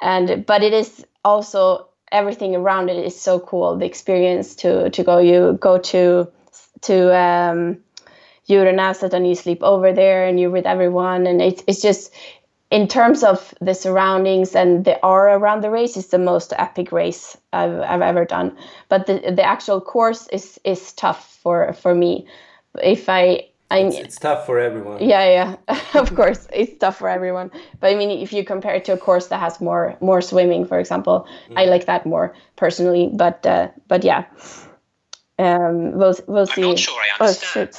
[0.00, 3.78] and but it is also everything around it is so cool.
[3.78, 6.28] The experience to to go you go to
[6.82, 7.78] to um,
[8.48, 12.12] Djurönäset and you sleep over there and you're with everyone and it's it's just
[12.72, 16.90] in terms of the surroundings and the aura around the race is the most epic
[16.90, 18.56] race I've, I've ever done
[18.88, 22.26] but the the actual course is is tough for for me
[22.82, 25.02] if I I it's, it's, tough for everyone.
[25.02, 27.50] Yeah, yeah, of course, it's tough for everyone.
[27.80, 30.66] But I mean, if you compare it to a course that has more more swimming,
[30.66, 31.54] for example, mm.
[31.56, 33.08] I like that more personally.
[33.10, 34.26] But uh, but yeah,
[35.38, 36.62] um, we'll we'll see.
[36.62, 37.70] I'm not sure I understand.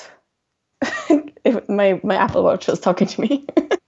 [1.12, 1.70] Oh shit!
[1.70, 3.46] my my Apple Watch was talking to me.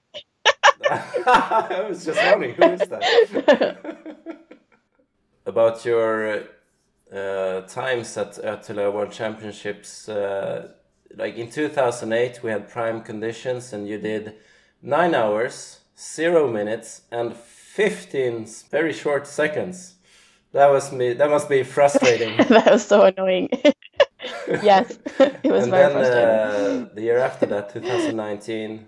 [1.27, 3.87] I was just wondering who is that.
[5.45, 6.43] About your
[7.13, 10.09] uh, times at Ötillö World Championships.
[10.09, 10.69] Uh,
[11.17, 14.35] like in 2008 we had prime conditions and you did
[14.81, 19.95] 9 hours 0 minutes and 15 very short seconds
[20.51, 23.49] that was me that must be frustrating that was so annoying
[24.63, 28.87] yes it was and very then, frustrating uh, the year after that 2019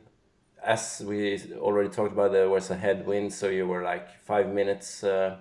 [0.67, 5.03] as we already talked about there was a headwind so you were like 5 minutes
[5.03, 5.37] uh,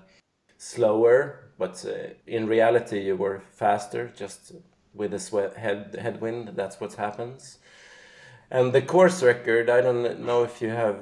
[0.57, 4.53] slower but uh, in reality you were faster just
[4.97, 6.53] with the sweat head headwind.
[6.55, 7.59] That's what happens.
[8.51, 10.99] And the course record, I don't know if you have,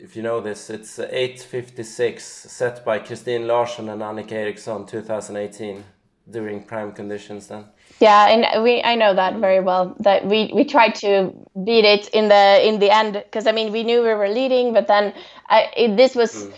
[0.00, 5.84] if you know this, it's 8:56 set by Kristin Larsson and Annika Eriksson 2018
[6.30, 7.48] during prime conditions.
[7.48, 7.64] Then.
[8.00, 9.94] Yeah, and we I know that very well.
[10.00, 11.32] That we we tried to
[11.64, 14.72] beat it in the in the end because I mean we knew we were leading,
[14.72, 15.14] but then
[15.48, 16.34] I, it, this was.
[16.46, 16.52] Mm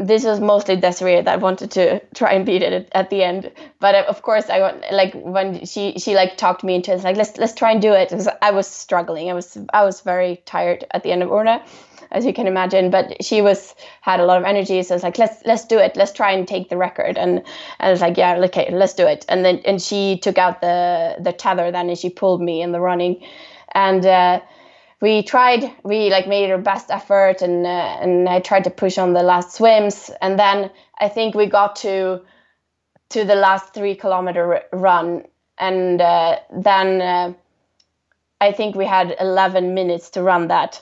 [0.00, 3.52] this was mostly Desiree that wanted to try and beat it at the end.
[3.78, 7.16] But of course, I want like when she she like talked me into it, like
[7.16, 8.12] let's let's try and do it.
[8.40, 9.30] I was struggling.
[9.30, 11.60] I was I was very tired at the end of Ornö,
[12.12, 12.90] as you can imagine.
[12.90, 15.96] But she was had a lot of energy, so it's like let's let's do it.
[15.96, 17.18] Let's try and take the record.
[17.18, 17.44] And, and
[17.80, 19.24] I was like, yeah, okay, let's do it.
[19.28, 22.72] And then and she took out the the tether then and she pulled me in
[22.72, 23.22] the running,
[23.74, 24.06] and.
[24.06, 24.40] Uh,
[25.02, 28.98] we tried we like made our best effort and uh, and I tried to push
[28.98, 32.22] on the last swims and then I think we got to
[33.10, 35.24] to the last 3 kilometer run
[35.58, 37.32] and uh, then uh,
[38.40, 40.80] I think we had 11 minutes to run that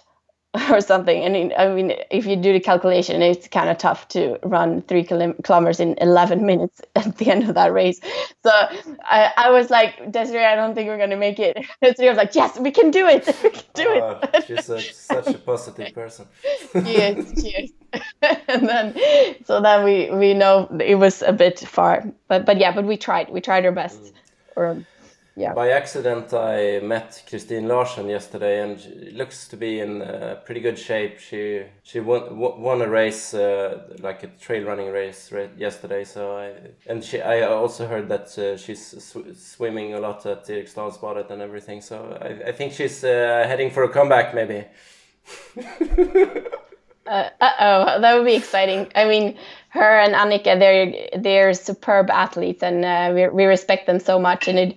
[0.71, 1.23] or something.
[1.23, 5.05] And I mean, if you do the calculation, it's kind of tough to run three
[5.05, 8.01] kilometers in 11 minutes at the end of that race.
[8.43, 11.57] So I, I was like, Desiree, I don't think we're going to make it.
[11.83, 13.27] Desiree was like, yes, we can do it.
[13.45, 14.47] We can do uh, it.
[14.47, 16.27] she's a, such a positive person.
[16.75, 17.71] yes, yes.
[18.49, 18.95] and then,
[19.45, 22.97] so then we, we know it was a bit far, but, but yeah, but we
[22.97, 24.01] tried, we tried our best.
[24.01, 24.13] Mm.
[24.57, 24.85] Or,
[25.41, 25.55] yeah.
[25.55, 30.61] By accident, I met Kristin Larsson yesterday, and she looks to be in uh, pretty
[30.61, 31.19] good shape.
[31.19, 36.05] She she won won a race, uh, like a trail running race, yesterday.
[36.05, 36.53] So I
[36.87, 41.41] and she I also heard that uh, she's sw swimming a lot at Eriksdalsbadet and
[41.41, 41.81] everything.
[41.81, 44.67] So I I think she's uh, heading for a comeback, maybe.
[47.11, 48.91] uh oh, that would be exciting.
[48.95, 49.37] I mean,
[49.71, 54.49] her and Annika, they're they're superb athletes, and uh, we, we respect them so much.
[54.49, 54.77] And it,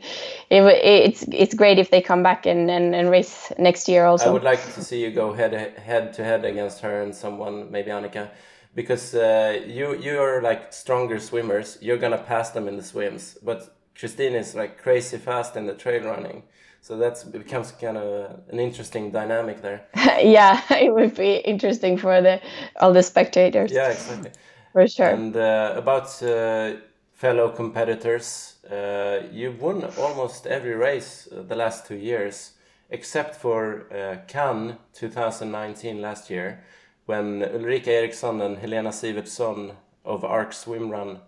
[0.49, 4.29] it it's it's great if they come back and, and, and race next year also.
[4.29, 7.71] I would like to see you go head head to head against her and someone,
[7.71, 8.29] maybe Annika,
[8.75, 11.77] because uh, you you are like stronger swimmers.
[11.81, 15.73] You're gonna pass them in the swims, but Christine is like crazy fast in the
[15.75, 16.43] trail running.
[16.83, 19.85] So that becomes kind of an interesting dynamic there.
[20.21, 22.41] yeah, it would be interesting for the
[22.81, 23.71] all the spectators.
[23.71, 24.31] Yeah, exactly
[24.73, 25.07] for sure.
[25.07, 26.73] And uh, about uh,
[27.13, 32.51] fellow competitors, uh, you've won almost every race uh, the last two years,
[32.89, 36.65] except for uh, Cannes 2019 last year,
[37.05, 39.71] when Ulrika Eriksson and Helena Sivertsson
[40.03, 41.19] of Arc Swim Run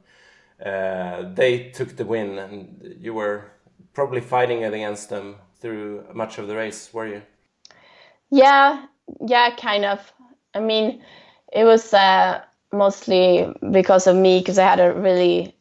[0.63, 3.51] uh, they took the win, and you were
[3.93, 7.21] probably fighting against them through much of the race, were you?
[8.29, 8.85] Yeah,
[9.25, 9.99] yeah, kind of.
[10.53, 11.01] I mean,
[11.51, 12.41] it was uh,
[12.71, 15.55] mostly because of me because I had a really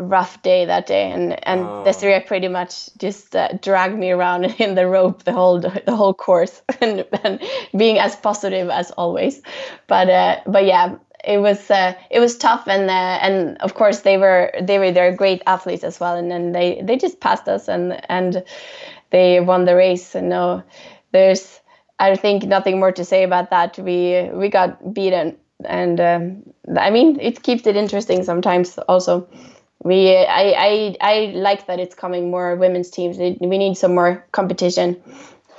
[0.00, 1.84] rough day that day and and oh.
[1.84, 6.14] Desiree pretty much just uh, dragged me around in the rope the whole the whole
[6.14, 7.40] course and, and
[7.76, 9.42] being as positive as always
[9.86, 14.00] but uh, but yeah it was uh, it was tough and uh, and of course
[14.00, 17.46] they were they were they're great athletes as well and then they they just passed
[17.46, 18.42] us and and
[19.10, 20.62] they won the race and no
[21.12, 21.60] there's
[21.98, 26.42] I think nothing more to say about that we we got beaten and um,
[26.78, 29.28] I mean it keeps it interesting sometimes also
[29.82, 33.16] we I, I I like that it's coming more women's teams.
[33.18, 35.02] We need some more competition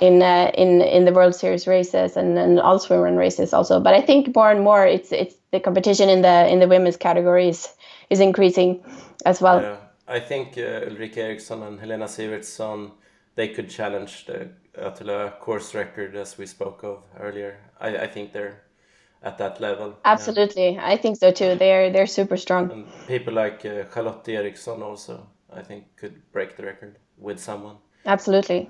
[0.00, 3.80] in uh, in in the World Series races and and all swimrun races also.
[3.80, 6.96] But I think more and more it's it's the competition in the in the women's
[6.96, 7.74] categories
[8.10, 8.80] is increasing
[9.26, 9.60] as well.
[9.60, 9.76] Yeah.
[10.08, 12.90] I think uh, Ulrika Eriksson and Helena Sivertsson
[13.34, 17.58] they could challenge the Ötillö course record as we spoke of earlier.
[17.80, 18.62] I, I think they're
[19.22, 19.98] at that level.
[20.04, 20.88] Absolutely, yeah.
[20.88, 21.54] I think so too.
[21.54, 22.70] They're they're super strong.
[22.70, 27.76] And people like uh, Charlotte Eriksson also, I think, could break the record with someone.
[28.04, 28.68] Absolutely.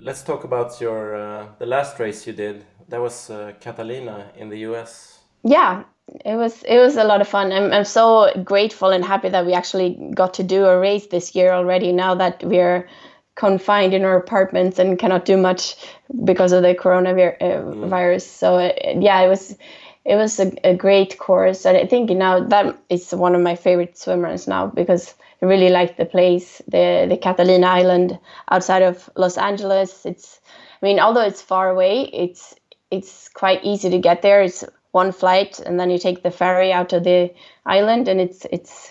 [0.00, 2.64] Let's talk about your uh, the last race you did.
[2.88, 5.18] That was uh, Catalina in the U.S.
[5.44, 5.84] Yeah,
[6.24, 7.52] it was it was a lot of fun.
[7.52, 11.34] I'm I'm so grateful and happy that we actually got to do a race this
[11.34, 11.92] year already.
[11.92, 12.88] Now that we're
[13.34, 15.76] confined in our apartments and cannot do much
[16.24, 17.38] because of the coronavirus.
[17.38, 18.20] Mm.
[18.20, 19.56] So it, yeah, it was
[20.04, 23.54] it was a, a great course, and I think now that is one of my
[23.54, 28.18] favorite swimmers now because I really like the place, the the Catalina Island
[28.50, 30.06] outside of Los Angeles.
[30.06, 30.40] It's
[30.82, 32.54] I mean, although it's far away, it's
[32.90, 34.42] it's quite easy to get there.
[34.42, 37.32] It's one flight and then you take the ferry out to the
[37.66, 38.90] island and it's it's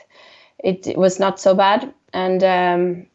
[0.64, 1.94] it, it was not so bad.
[2.14, 3.08] And um,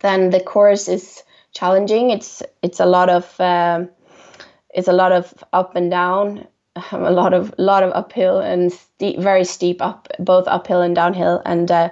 [0.00, 2.10] then the course is challenging.
[2.10, 3.88] It's it's a lot of um,
[4.74, 6.46] it's a lot of up and down
[6.92, 11.42] a lot of lot of uphill and steep, very steep up both uphill and downhill.
[11.44, 11.90] And uh,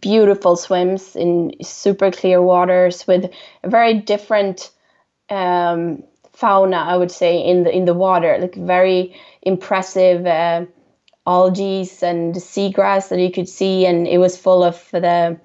[0.00, 3.30] beautiful swims in super clear waters with
[3.64, 4.70] very different
[5.30, 6.02] um,
[6.40, 10.64] fauna i would say in the in the water like very impressive uh,
[11.26, 15.38] algae and seagrass that you could see and it was full of the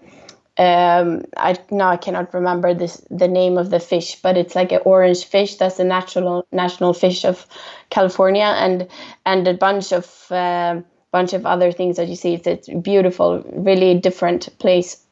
[0.58, 4.72] um, I now I cannot remember this the name of the fish, but it's like
[4.72, 5.56] an orange fish.
[5.56, 7.46] That's the natural national fish of
[7.90, 8.88] California, and
[9.26, 10.82] and a bunch of uh,
[11.12, 12.36] bunch of other things that you see.
[12.36, 15.04] It's, it's beautiful, really different place,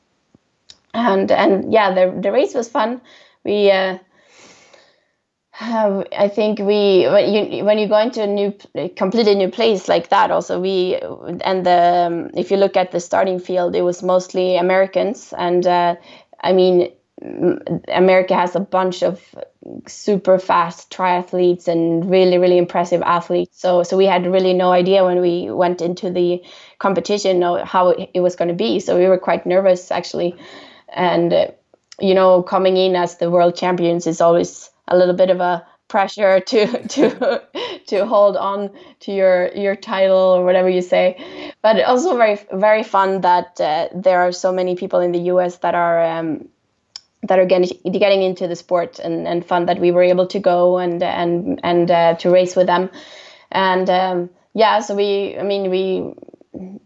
[0.94, 3.02] and and yeah, the the race was fun.
[3.44, 3.98] We uh,
[5.60, 8.58] I think we when you when you go into a new
[8.96, 10.96] completely new place like that also we
[11.42, 15.32] and the um, if you look at the starting field it was mostly Americans.
[15.38, 15.96] And uh,
[16.42, 16.92] I mean
[17.88, 19.22] America has a bunch of
[19.88, 23.60] super fast triathletes and really really impressive athletes.
[23.62, 26.44] So so we had really no idea when we went into the
[26.80, 28.80] competition how it was going to be.
[28.80, 30.36] So we were quite nervous actually.
[30.90, 31.48] And uh,
[32.00, 35.66] you know coming in as the world champions is always a little bit of a
[35.88, 37.42] pressure to to
[37.88, 38.70] to hold on
[39.02, 41.24] to your your title or whatever you say.
[41.62, 45.58] But also very very fun that uh, there are so many people in the US
[45.58, 46.48] that are um,
[47.24, 50.40] that are getting getting into the sport and, and fun that we were able to
[50.40, 52.90] go and and and uh, to race with them.
[53.52, 56.14] And um, yeah so we I mean we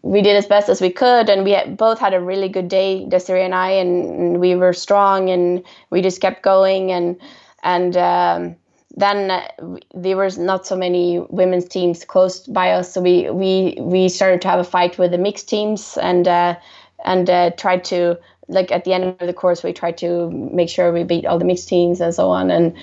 [0.02, 2.70] we did as best as we could and we had, both had a really good
[2.70, 7.20] day Desiree and I and, and we were strong and we just kept going and
[7.68, 8.56] and um,
[8.96, 9.48] then uh,
[9.94, 14.42] there was not so many women's teams close by us, so we we we started
[14.42, 16.56] to have a fight with the mixed teams and uh,
[17.04, 20.70] and uh, tried to like at the end of the course we tried to make
[20.70, 22.50] sure we beat all the mixed teams and so on.
[22.50, 22.74] And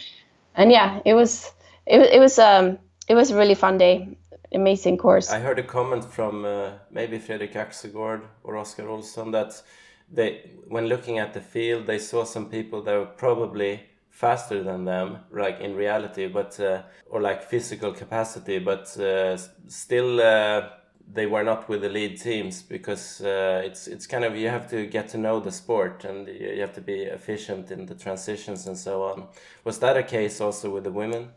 [0.54, 1.50] and yeah it was
[1.86, 2.78] it, it was um
[3.08, 4.16] it was a really fun day.
[4.52, 5.30] Amazing course.
[5.30, 9.62] I heard a comment from uh, maybe fredrik axelgård or oscar olsson that
[10.12, 13.80] they when looking at the field they saw some people that were probably
[14.14, 19.36] faster than them like in reality but uh, or like physical capacity but uh,
[19.66, 20.68] still uh,
[21.12, 24.70] they were not with the lead teams because uh, it's it's kind of you have
[24.70, 28.68] to get to know the sport and you have to be efficient in the transitions
[28.68, 29.26] and so on
[29.64, 31.30] was that a case also with the women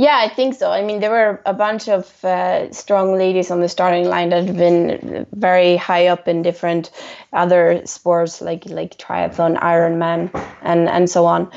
[0.00, 0.70] Yeah, I think so.
[0.70, 4.46] I mean, there were a bunch of uh, strong ladies on the starting line that
[4.46, 6.92] have been very high up in different
[7.32, 10.30] other sports like like triathlon, Ironman,
[10.62, 11.50] and and so on.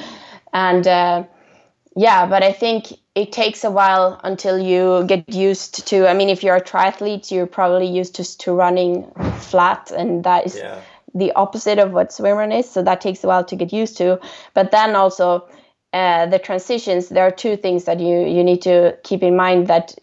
[0.54, 1.24] And uh,
[1.96, 6.08] yeah, but I think it takes a while until you get used to.
[6.08, 10.46] I mean, if you're a triathlete, you're probably used to to running flat, and that
[10.46, 10.82] is yeah.
[11.14, 12.70] the opposite of what swimming is.
[12.70, 14.20] So that takes a while to get used to.
[14.54, 15.48] But then also
[15.94, 19.68] uh, the transitions, there are two things that you you need to keep in mind
[19.68, 19.96] that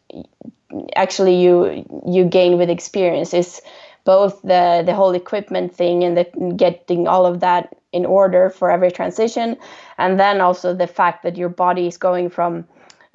[0.97, 3.63] actually you you gain with experience is
[4.05, 6.25] both the the whole equipment thing and the
[6.57, 9.57] getting all of that in order for every transition
[9.99, 12.65] and then also the fact that your body is going from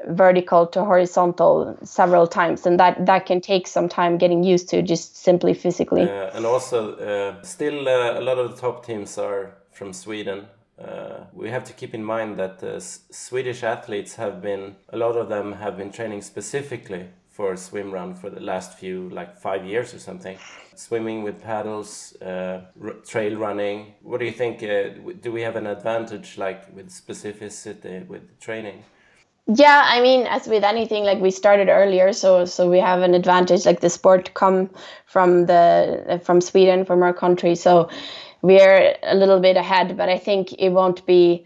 [0.09, 4.81] vertical to horizontal several times and that that can take some time getting used to
[4.81, 6.03] just simply physically.
[6.03, 10.45] Uh, and also uh, still uh, a lot of the top teams are from sweden.
[10.77, 15.15] Uh, we have to keep in mind that uh, Swedish athletes have been, a lot
[15.15, 19.35] of them have been training specifically for a swim run for the last few, like
[19.35, 20.37] five years or something.
[20.75, 22.61] Swimming with paddles, uh,
[23.07, 23.95] trail running.
[24.03, 24.61] What do you think?
[24.61, 28.83] Uh, do we have an advantage, like with specificity with training?
[29.47, 33.15] Yeah, I mean, as with anything, like we started earlier, so so we have an
[33.15, 33.65] advantage.
[33.65, 34.69] Like the sport come
[35.05, 37.89] from the from Sweden, from our country, so
[38.43, 41.45] we're a little bit ahead, but I think it won't be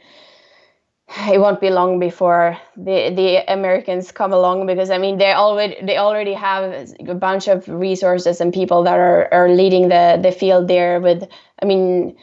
[1.32, 5.78] it won't be long before the the Americans come along because I mean they already
[5.82, 10.32] they already have a bunch of resources and people that are, are leading the the
[10.32, 11.24] field there with
[11.62, 12.18] I mean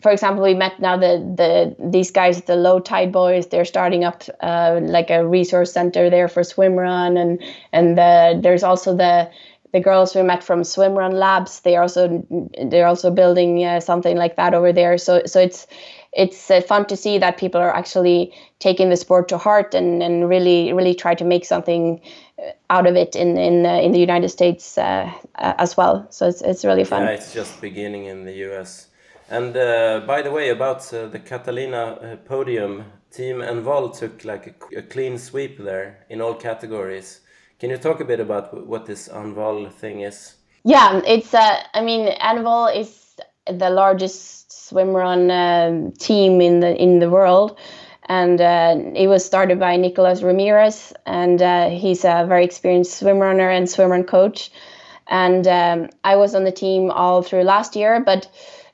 [0.00, 3.48] for example we met now the the these guys the low tide boys.
[3.48, 7.42] They're starting up uh, like a resource center there for swim run and
[7.72, 9.30] and the, there's also the
[9.72, 11.60] the girls we met from swimrun labs.
[11.60, 12.24] They also
[12.70, 14.96] they're also building uh, something like that over there.
[14.96, 15.66] So so it's
[16.16, 20.02] it's uh, fun to see that people are actually taking the sport to heart and,
[20.02, 22.00] and really really try to make something
[22.38, 26.26] uh, out of it in in uh, in the United States uh, as well so
[26.26, 28.88] it's it's really fun yeah it's just beginning in the US
[29.30, 34.82] and uh, by the way about the Catalina podium team Envol took like a, a
[34.82, 37.20] clean sweep there in all categories
[37.58, 40.34] can you talk a bit about what this Envol thing is?
[40.64, 41.32] Yeah, it's.
[41.32, 44.35] Uh, I mean, Envol is the largest
[44.70, 47.58] swimrun uh, team in the in the world,
[48.08, 53.54] and uh, it was started by Nicolas Remires, and uh, he's a very experienced swimrunner
[53.56, 54.50] and swimrun coach.
[55.08, 58.28] And um, I was on the team all through last year, but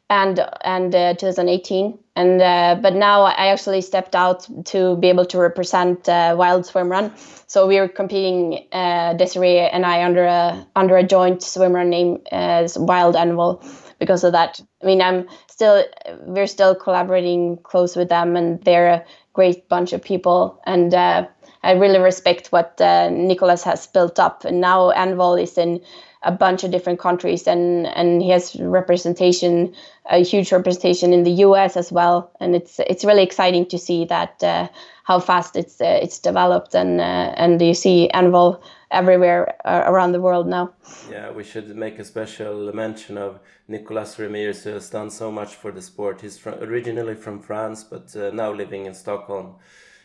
[0.08, 5.24] and and uh, 2018 and uh, but now I actually stepped out to be able
[5.26, 7.12] to represent uh, Wild Swim Run.
[7.46, 11.88] So we are competing, uh, Desiree and I, under a under a joint swim run
[11.88, 13.64] name as Wild Envol.
[13.98, 15.28] Because of that, I mean, I'm
[15.62, 15.84] still
[16.26, 20.60] we're still collaborating close with them, and they're a great bunch of people.
[20.66, 21.26] And uh,
[21.62, 24.44] I really respect what uh, Nicholas has built up.
[24.44, 25.80] And now Envol is in
[26.24, 29.74] a bunch of different countries and and he has representation
[30.10, 32.30] a huge representation in the US as well.
[32.40, 34.68] And it's it's really exciting to see that uh,
[35.04, 38.60] how fast it's uh, it's developed and uh, and you see Envol
[38.90, 40.72] everywhere uh, around the world now.
[41.10, 45.54] Yeah we should make a special mention of Nicolas Remires who has done so much
[45.54, 46.20] for the sport.
[46.20, 49.56] He's from, originally from France but uh, now living in Stockholm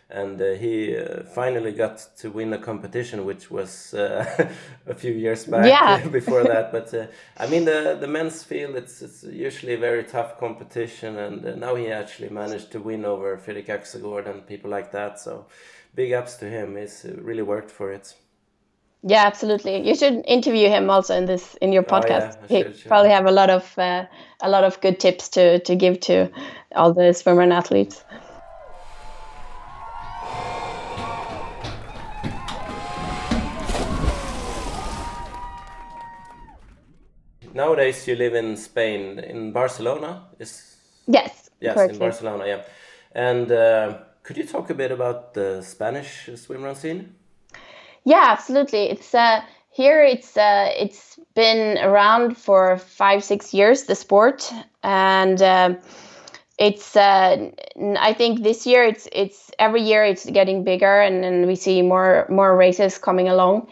[0.09, 4.49] and uh, he uh, finally got to win a competition, which was uh,
[4.87, 5.65] a few years back.
[5.65, 6.07] Yeah.
[6.11, 10.03] before that, but uh, I mean the the men's field it's it's usually a very
[10.03, 14.71] tough competition, and uh, now he actually managed to win over Fredrik Axelgård and people
[14.71, 15.19] like that.
[15.19, 15.47] So
[15.93, 16.77] big ups to him.
[16.77, 18.15] He's uh, really worked for it.
[19.03, 19.87] Yeah, absolutely.
[19.87, 22.37] You should interview him also in this in your podcast.
[22.41, 24.07] Oh, yeah, he probably have a lot of a
[24.45, 26.29] lot of good tips to to give to
[26.75, 28.05] all the swimmer and athletes.
[37.57, 40.27] Nowadays you live in Spain, in Barcelona.
[40.39, 40.77] Is
[41.07, 41.95] yes, yes, correctly.
[41.95, 42.61] in Barcelona, yeah.
[43.11, 47.15] And uh, could you talk a bit about the Spanish swimrun scene?
[48.05, 48.89] Yeah, absolutely.
[48.89, 50.03] It's uh, here.
[50.03, 53.83] It's uh, it's been around for five, six years.
[53.83, 54.49] The sport,
[54.83, 55.75] and uh,
[56.57, 56.95] it's.
[56.95, 57.51] Uh,
[57.99, 61.81] I think this year it's it's every year it's getting bigger, and, and we see
[61.81, 63.67] more more races coming along.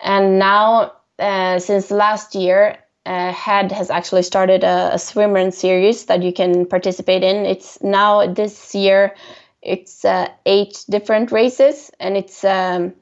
[0.00, 6.06] And now, uh, since last year, uh, Head has actually started a, a swimrun series
[6.06, 7.46] that you can participate in.
[7.46, 9.14] It's now this year,
[9.62, 12.92] it's uh, eight different races, and it's um,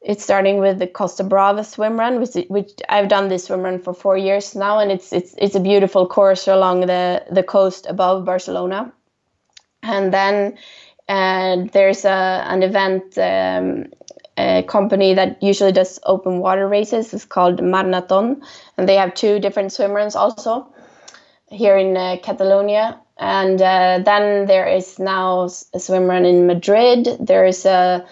[0.00, 3.80] it's starting with the Costa Brava swim run, which, which I've done this swim run
[3.80, 7.86] for four years now, and it's it's it's a beautiful course along the the coast
[7.86, 8.92] above Barcelona.
[9.82, 10.56] And then
[11.08, 13.86] and there's a an event um,
[14.36, 17.14] a company that usually does open water races.
[17.14, 18.42] It's called Marnaton,
[18.76, 20.72] and they have two different swim runs also
[21.50, 23.00] here in uh, Catalonia.
[23.16, 27.06] And uh, then there is now a swim run in Madrid.
[27.20, 28.04] There is a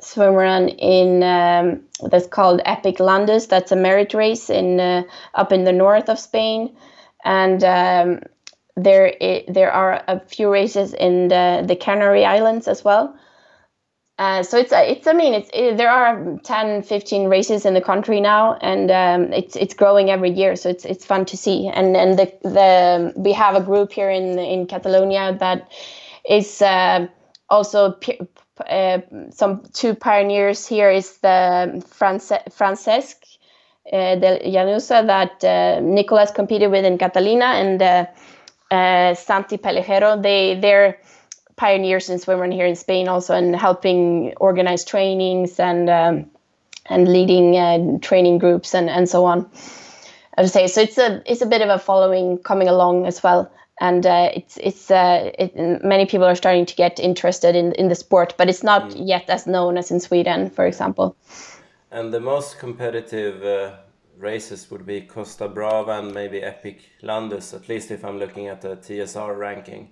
[0.00, 3.48] swim run in um, that's called Epic Landes.
[3.48, 5.02] That's a merit race in uh,
[5.34, 6.76] up in the north of Spain,
[7.24, 8.20] and um,
[8.76, 9.14] there
[9.48, 13.16] there are a few races in the, the Canary Islands as well.
[14.18, 17.82] Uh, so it's it's I mean it's it, there are 10 15 races in the
[17.82, 21.68] country now and um, it's it's growing every year so it's it's fun to see
[21.68, 25.70] and and the the we have a group here in in Catalonia that
[26.26, 27.06] is uh,
[27.50, 27.94] also
[28.66, 29.00] uh,
[29.30, 33.16] some two pioneers here is the France, Francesc
[33.92, 38.06] uh, de Llanusa that uh, Nicolas competed with in Catalina and uh,
[38.70, 40.20] uh, Santi Pelejero.
[40.20, 40.98] They they're
[41.56, 46.30] pioneers in swimrun here in Spain also and helping organize trainings and um,
[46.86, 49.50] and leading uh, training groups and, and so on.
[50.38, 50.82] I would say so.
[50.82, 53.50] It's a it's a bit of a following coming along as well
[53.80, 55.54] and uh, it's it's uh, it,
[55.84, 59.08] many people are starting to get interested in in the sport, but it's not mm.
[59.08, 61.16] yet as known as in Sweden, for example.
[61.90, 63.76] And the most competitive uh,
[64.18, 68.62] races would be Costa Brava and maybe Epic Landes, at least if I'm looking at
[68.62, 69.90] the TSR ranking.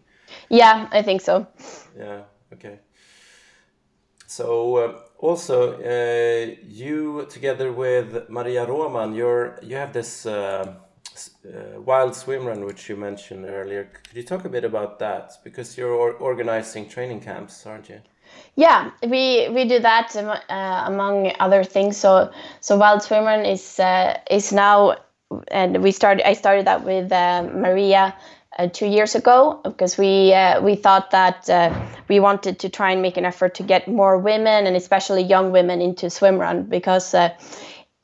[0.48, 1.46] Yeah, I think so.
[1.98, 2.22] Yeah.
[2.52, 2.78] Okay.
[4.26, 10.74] So uh, also, uh, you together with Maria Roman, you're you have this uh,
[11.46, 13.84] uh, wild swim run, which you mentioned earlier.
[13.84, 15.32] Could you talk a bit about that?
[15.44, 18.00] Because you're or organizing training camps, aren't you?
[18.56, 21.96] Yeah, we we do that um, uh, among other things.
[21.96, 22.30] So
[22.60, 24.96] so wild swim run is uh, is now,
[25.48, 26.28] and we started.
[26.28, 28.14] I started that with uh, Maria.
[28.56, 31.48] Uh, two years ago, because we uh, we thought that
[32.08, 35.50] we wanted to try and make an effort to get more women and especially young
[35.50, 37.14] women into swim run because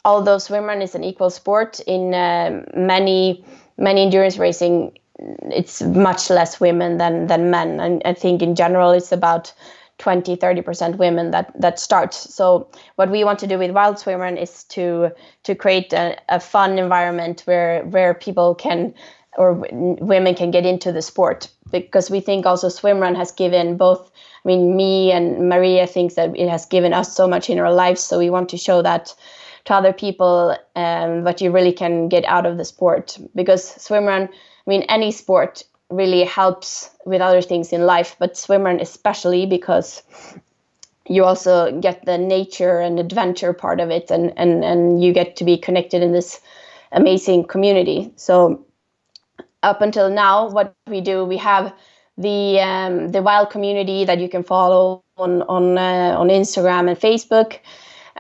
[0.05, 3.45] although swimrun is an equal sport in uh, many
[3.77, 4.97] many endurance racing
[5.51, 7.81] it's much less women than than men.
[7.81, 9.53] And i think in general it's about
[9.99, 12.15] 20 30% women that that start.
[12.15, 15.11] So what we want to do with wild swimrun is to
[15.43, 18.95] to create a, a fun environment where where people can
[19.37, 24.11] or women can get into the sport because we think also swimrun has given both
[24.45, 27.73] i mean me and maria thinks that it has given us so much in our
[27.73, 29.15] lives so we want to show that
[29.65, 34.29] to other people um, what you really can get out of the sport because swimrun
[34.29, 40.03] i mean any sport really helps with other things in life but swimrun especially because
[41.07, 45.37] you also get the nature and adventure part of it and and and you get
[45.37, 46.41] to be connected in this
[46.93, 48.13] amazing community.
[48.17, 48.65] So
[49.63, 51.75] up until now what we do we have
[52.19, 56.99] the um, the wild community that you can follow on on uh, on Instagram and
[56.99, 57.61] Facebook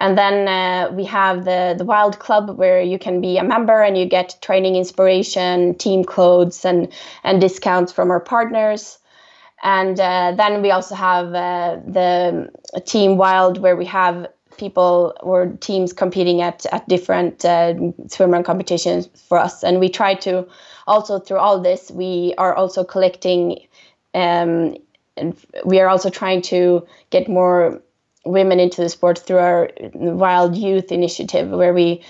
[0.00, 3.82] and then uh, we have the the Wild Club where you can be a member
[3.82, 6.88] and you get training inspiration, team clothes, and
[7.22, 8.98] and discounts from our partners.
[9.62, 12.50] And uh, then we also have uh, the
[12.86, 14.26] Team Wild where we have
[14.56, 17.74] people or teams competing at at different uh,
[18.08, 19.62] swimrun competitions for us.
[19.62, 20.46] And we try to
[20.90, 23.60] also through all this we are also collecting.
[24.12, 24.76] Um,
[25.16, 27.80] and we are also trying to get more
[28.24, 32.02] women into the sport through our wild youth initiative where we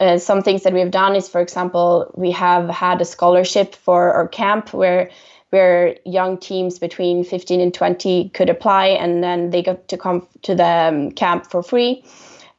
[0.00, 4.12] uh, some things that we've done is for example we have had a scholarship for
[4.12, 5.10] our camp where
[5.50, 10.26] where young teams between 15 and 20 could apply and then they got to come
[10.42, 12.04] to the um, camp for free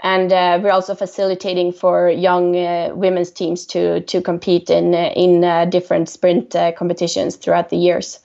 [0.01, 5.11] and uh, we're also facilitating for young uh, women's teams to to compete in uh,
[5.15, 8.19] in uh, different sprint uh, competitions throughout the years.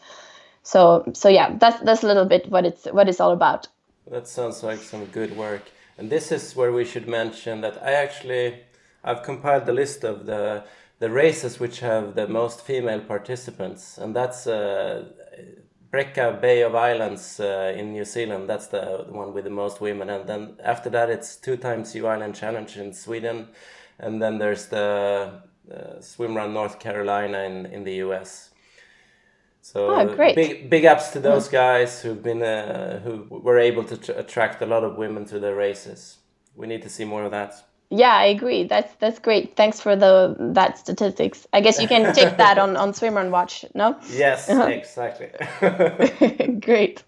[0.63, 3.69] So so yeah that's that's a little bit what it's what it's all about.
[4.11, 5.63] That sounds like some good work.
[5.97, 8.61] And this is where we should mention that I actually
[9.03, 10.65] I've compiled the list of the
[11.01, 15.05] the races which have the most female participants, and that's uh,
[15.95, 18.51] Breca Bay of Islands uh, in New Zealand.
[18.51, 22.09] That's the one with the most women, and then after that it's two times U
[22.09, 23.49] Island Challenge in Sweden,
[24.01, 25.41] and then there's the
[25.73, 28.51] uh, Swimrun North Carolina in in the U.S.
[29.63, 30.35] So oh, great.
[30.35, 34.67] big big ups to those guys who've been uh, who were able to attract a
[34.67, 36.19] lot of women to their races.
[36.57, 37.55] We need to see more of that.
[37.97, 38.65] Yeah, I agree.
[38.65, 39.55] That's that's great.
[39.55, 41.47] Thanks for the that statistics.
[41.53, 43.65] I guess you can check that on on Swimrun Watch.
[43.75, 43.97] No.
[44.11, 45.31] Yes, exactly.
[46.61, 47.05] great.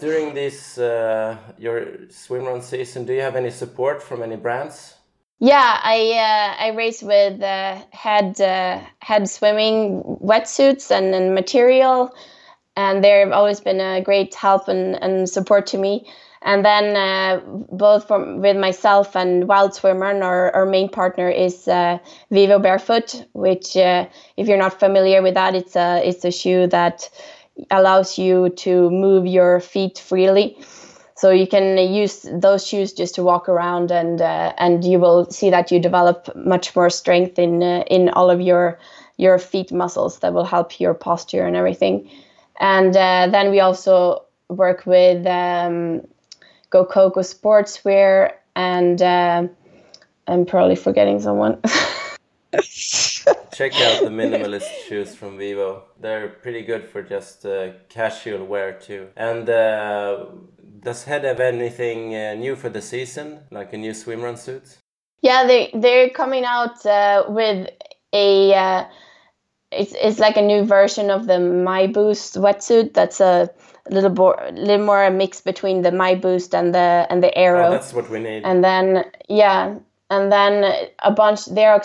[0.00, 4.94] During this uh, your swimrun season, do you have any support from any brands?
[5.38, 12.12] Yeah, I uh, I race with uh, head uh, head swimming wetsuits and, and material,
[12.76, 16.10] and they've always been a great help and, and support to me.
[16.42, 21.68] And then uh, both from with myself and Wild Swimmer, our, our main partner is
[21.68, 21.98] uh,
[22.30, 24.06] Vivo Barefoot, which uh,
[24.38, 27.10] if you're not familiar with that, it's a it's a shoe that
[27.70, 30.56] allows you to move your feet freely.
[31.14, 35.30] So you can use those shoes just to walk around, and uh, and you will
[35.30, 38.78] see that you develop much more strength in uh, in all of your
[39.18, 42.08] your feet muscles that will help your posture and everything.
[42.58, 46.00] And uh, then we also work with um,
[46.70, 49.48] Go Coco Sportswear, and uh,
[50.26, 51.60] I'm probably forgetting someone.
[53.52, 55.84] Check out the minimalist shoes from Vivo.
[56.00, 59.08] They're pretty good for just uh, casual wear too.
[59.16, 60.26] And uh,
[60.82, 64.78] does Head have anything uh, new for the season, like a new swimrun suit?
[65.20, 67.68] Yeah, they they're coming out uh, with
[68.12, 68.84] a uh,
[69.70, 72.94] it's it's like a new version of the My Boost wetsuit.
[72.94, 73.50] That's a
[73.88, 77.68] little more little more a mix between the My Boost and the and the Aero.
[77.68, 78.44] Oh, that's what we need.
[78.44, 79.76] And then yeah,
[80.10, 81.46] and then a bunch.
[81.46, 81.80] They're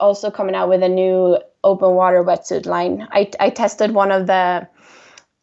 [0.00, 3.06] also coming out with a new open water wetsuit line.
[3.10, 4.66] I I tested one of the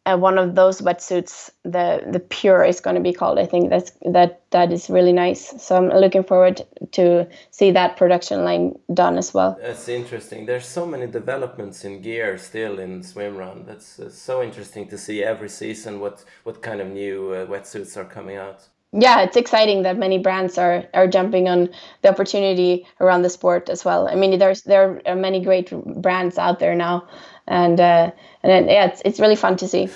[0.06, 3.38] uh, one of those wetsuits, the the Pure is going to be called.
[3.38, 5.62] I think that's that that is really nice.
[5.62, 6.60] So I'm looking forward
[6.92, 9.56] to see that production line done as well.
[9.60, 10.46] That's interesting.
[10.46, 13.66] There's so many developments in gear still in swimrun.
[13.66, 17.96] That's uh, so interesting to see every season what what kind of new uh, wetsuits
[17.96, 18.68] are coming out.
[18.96, 21.68] Yeah, it's exciting that many brands are are jumping on
[22.02, 24.06] the opportunity around the sport as well.
[24.08, 25.70] I mean, there's there are many great
[26.00, 27.08] brands out there now
[27.46, 28.10] and uh,
[28.42, 29.88] and yeah, it's it's really fun to see.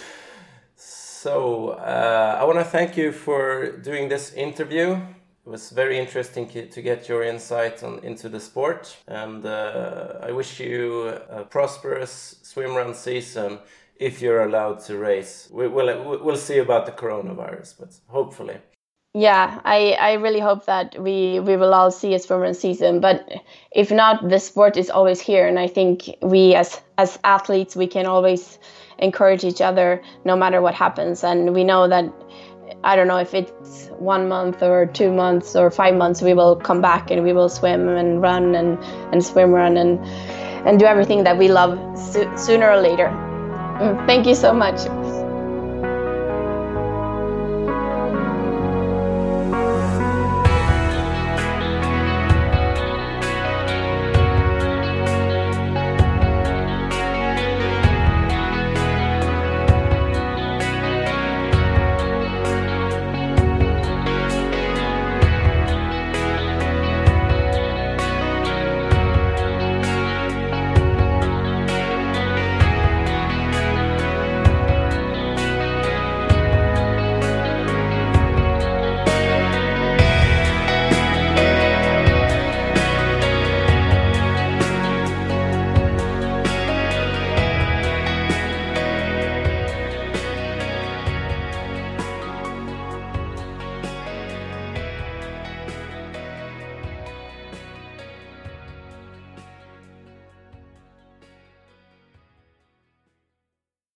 [0.76, 4.94] So uh, I want to thank you for doing this interview.
[5.46, 10.30] It was very interesting to get your insight on into the sport, and uh, I
[10.32, 13.58] wish you a prosperous swim run season
[13.96, 15.48] if you're allowed to race.
[15.50, 18.58] We, will we'll see about the coronavirus, but hopefully
[19.14, 23.00] yeah, I, I really hope that we, we will all see a swimrun season.
[23.00, 23.28] But
[23.72, 27.86] if not, the sport is always here, and I think we as as athletes we
[27.86, 28.58] can always
[28.98, 31.24] encourage each other no matter what happens.
[31.24, 32.12] And we know that
[32.84, 36.56] I don't know if it's one month or two months or five months, we will
[36.56, 38.78] come back and we will swim and run and
[39.12, 39.98] and swim run and
[40.66, 43.08] and do everything that we love so, sooner or later.
[43.80, 44.80] Mm, thank you so much.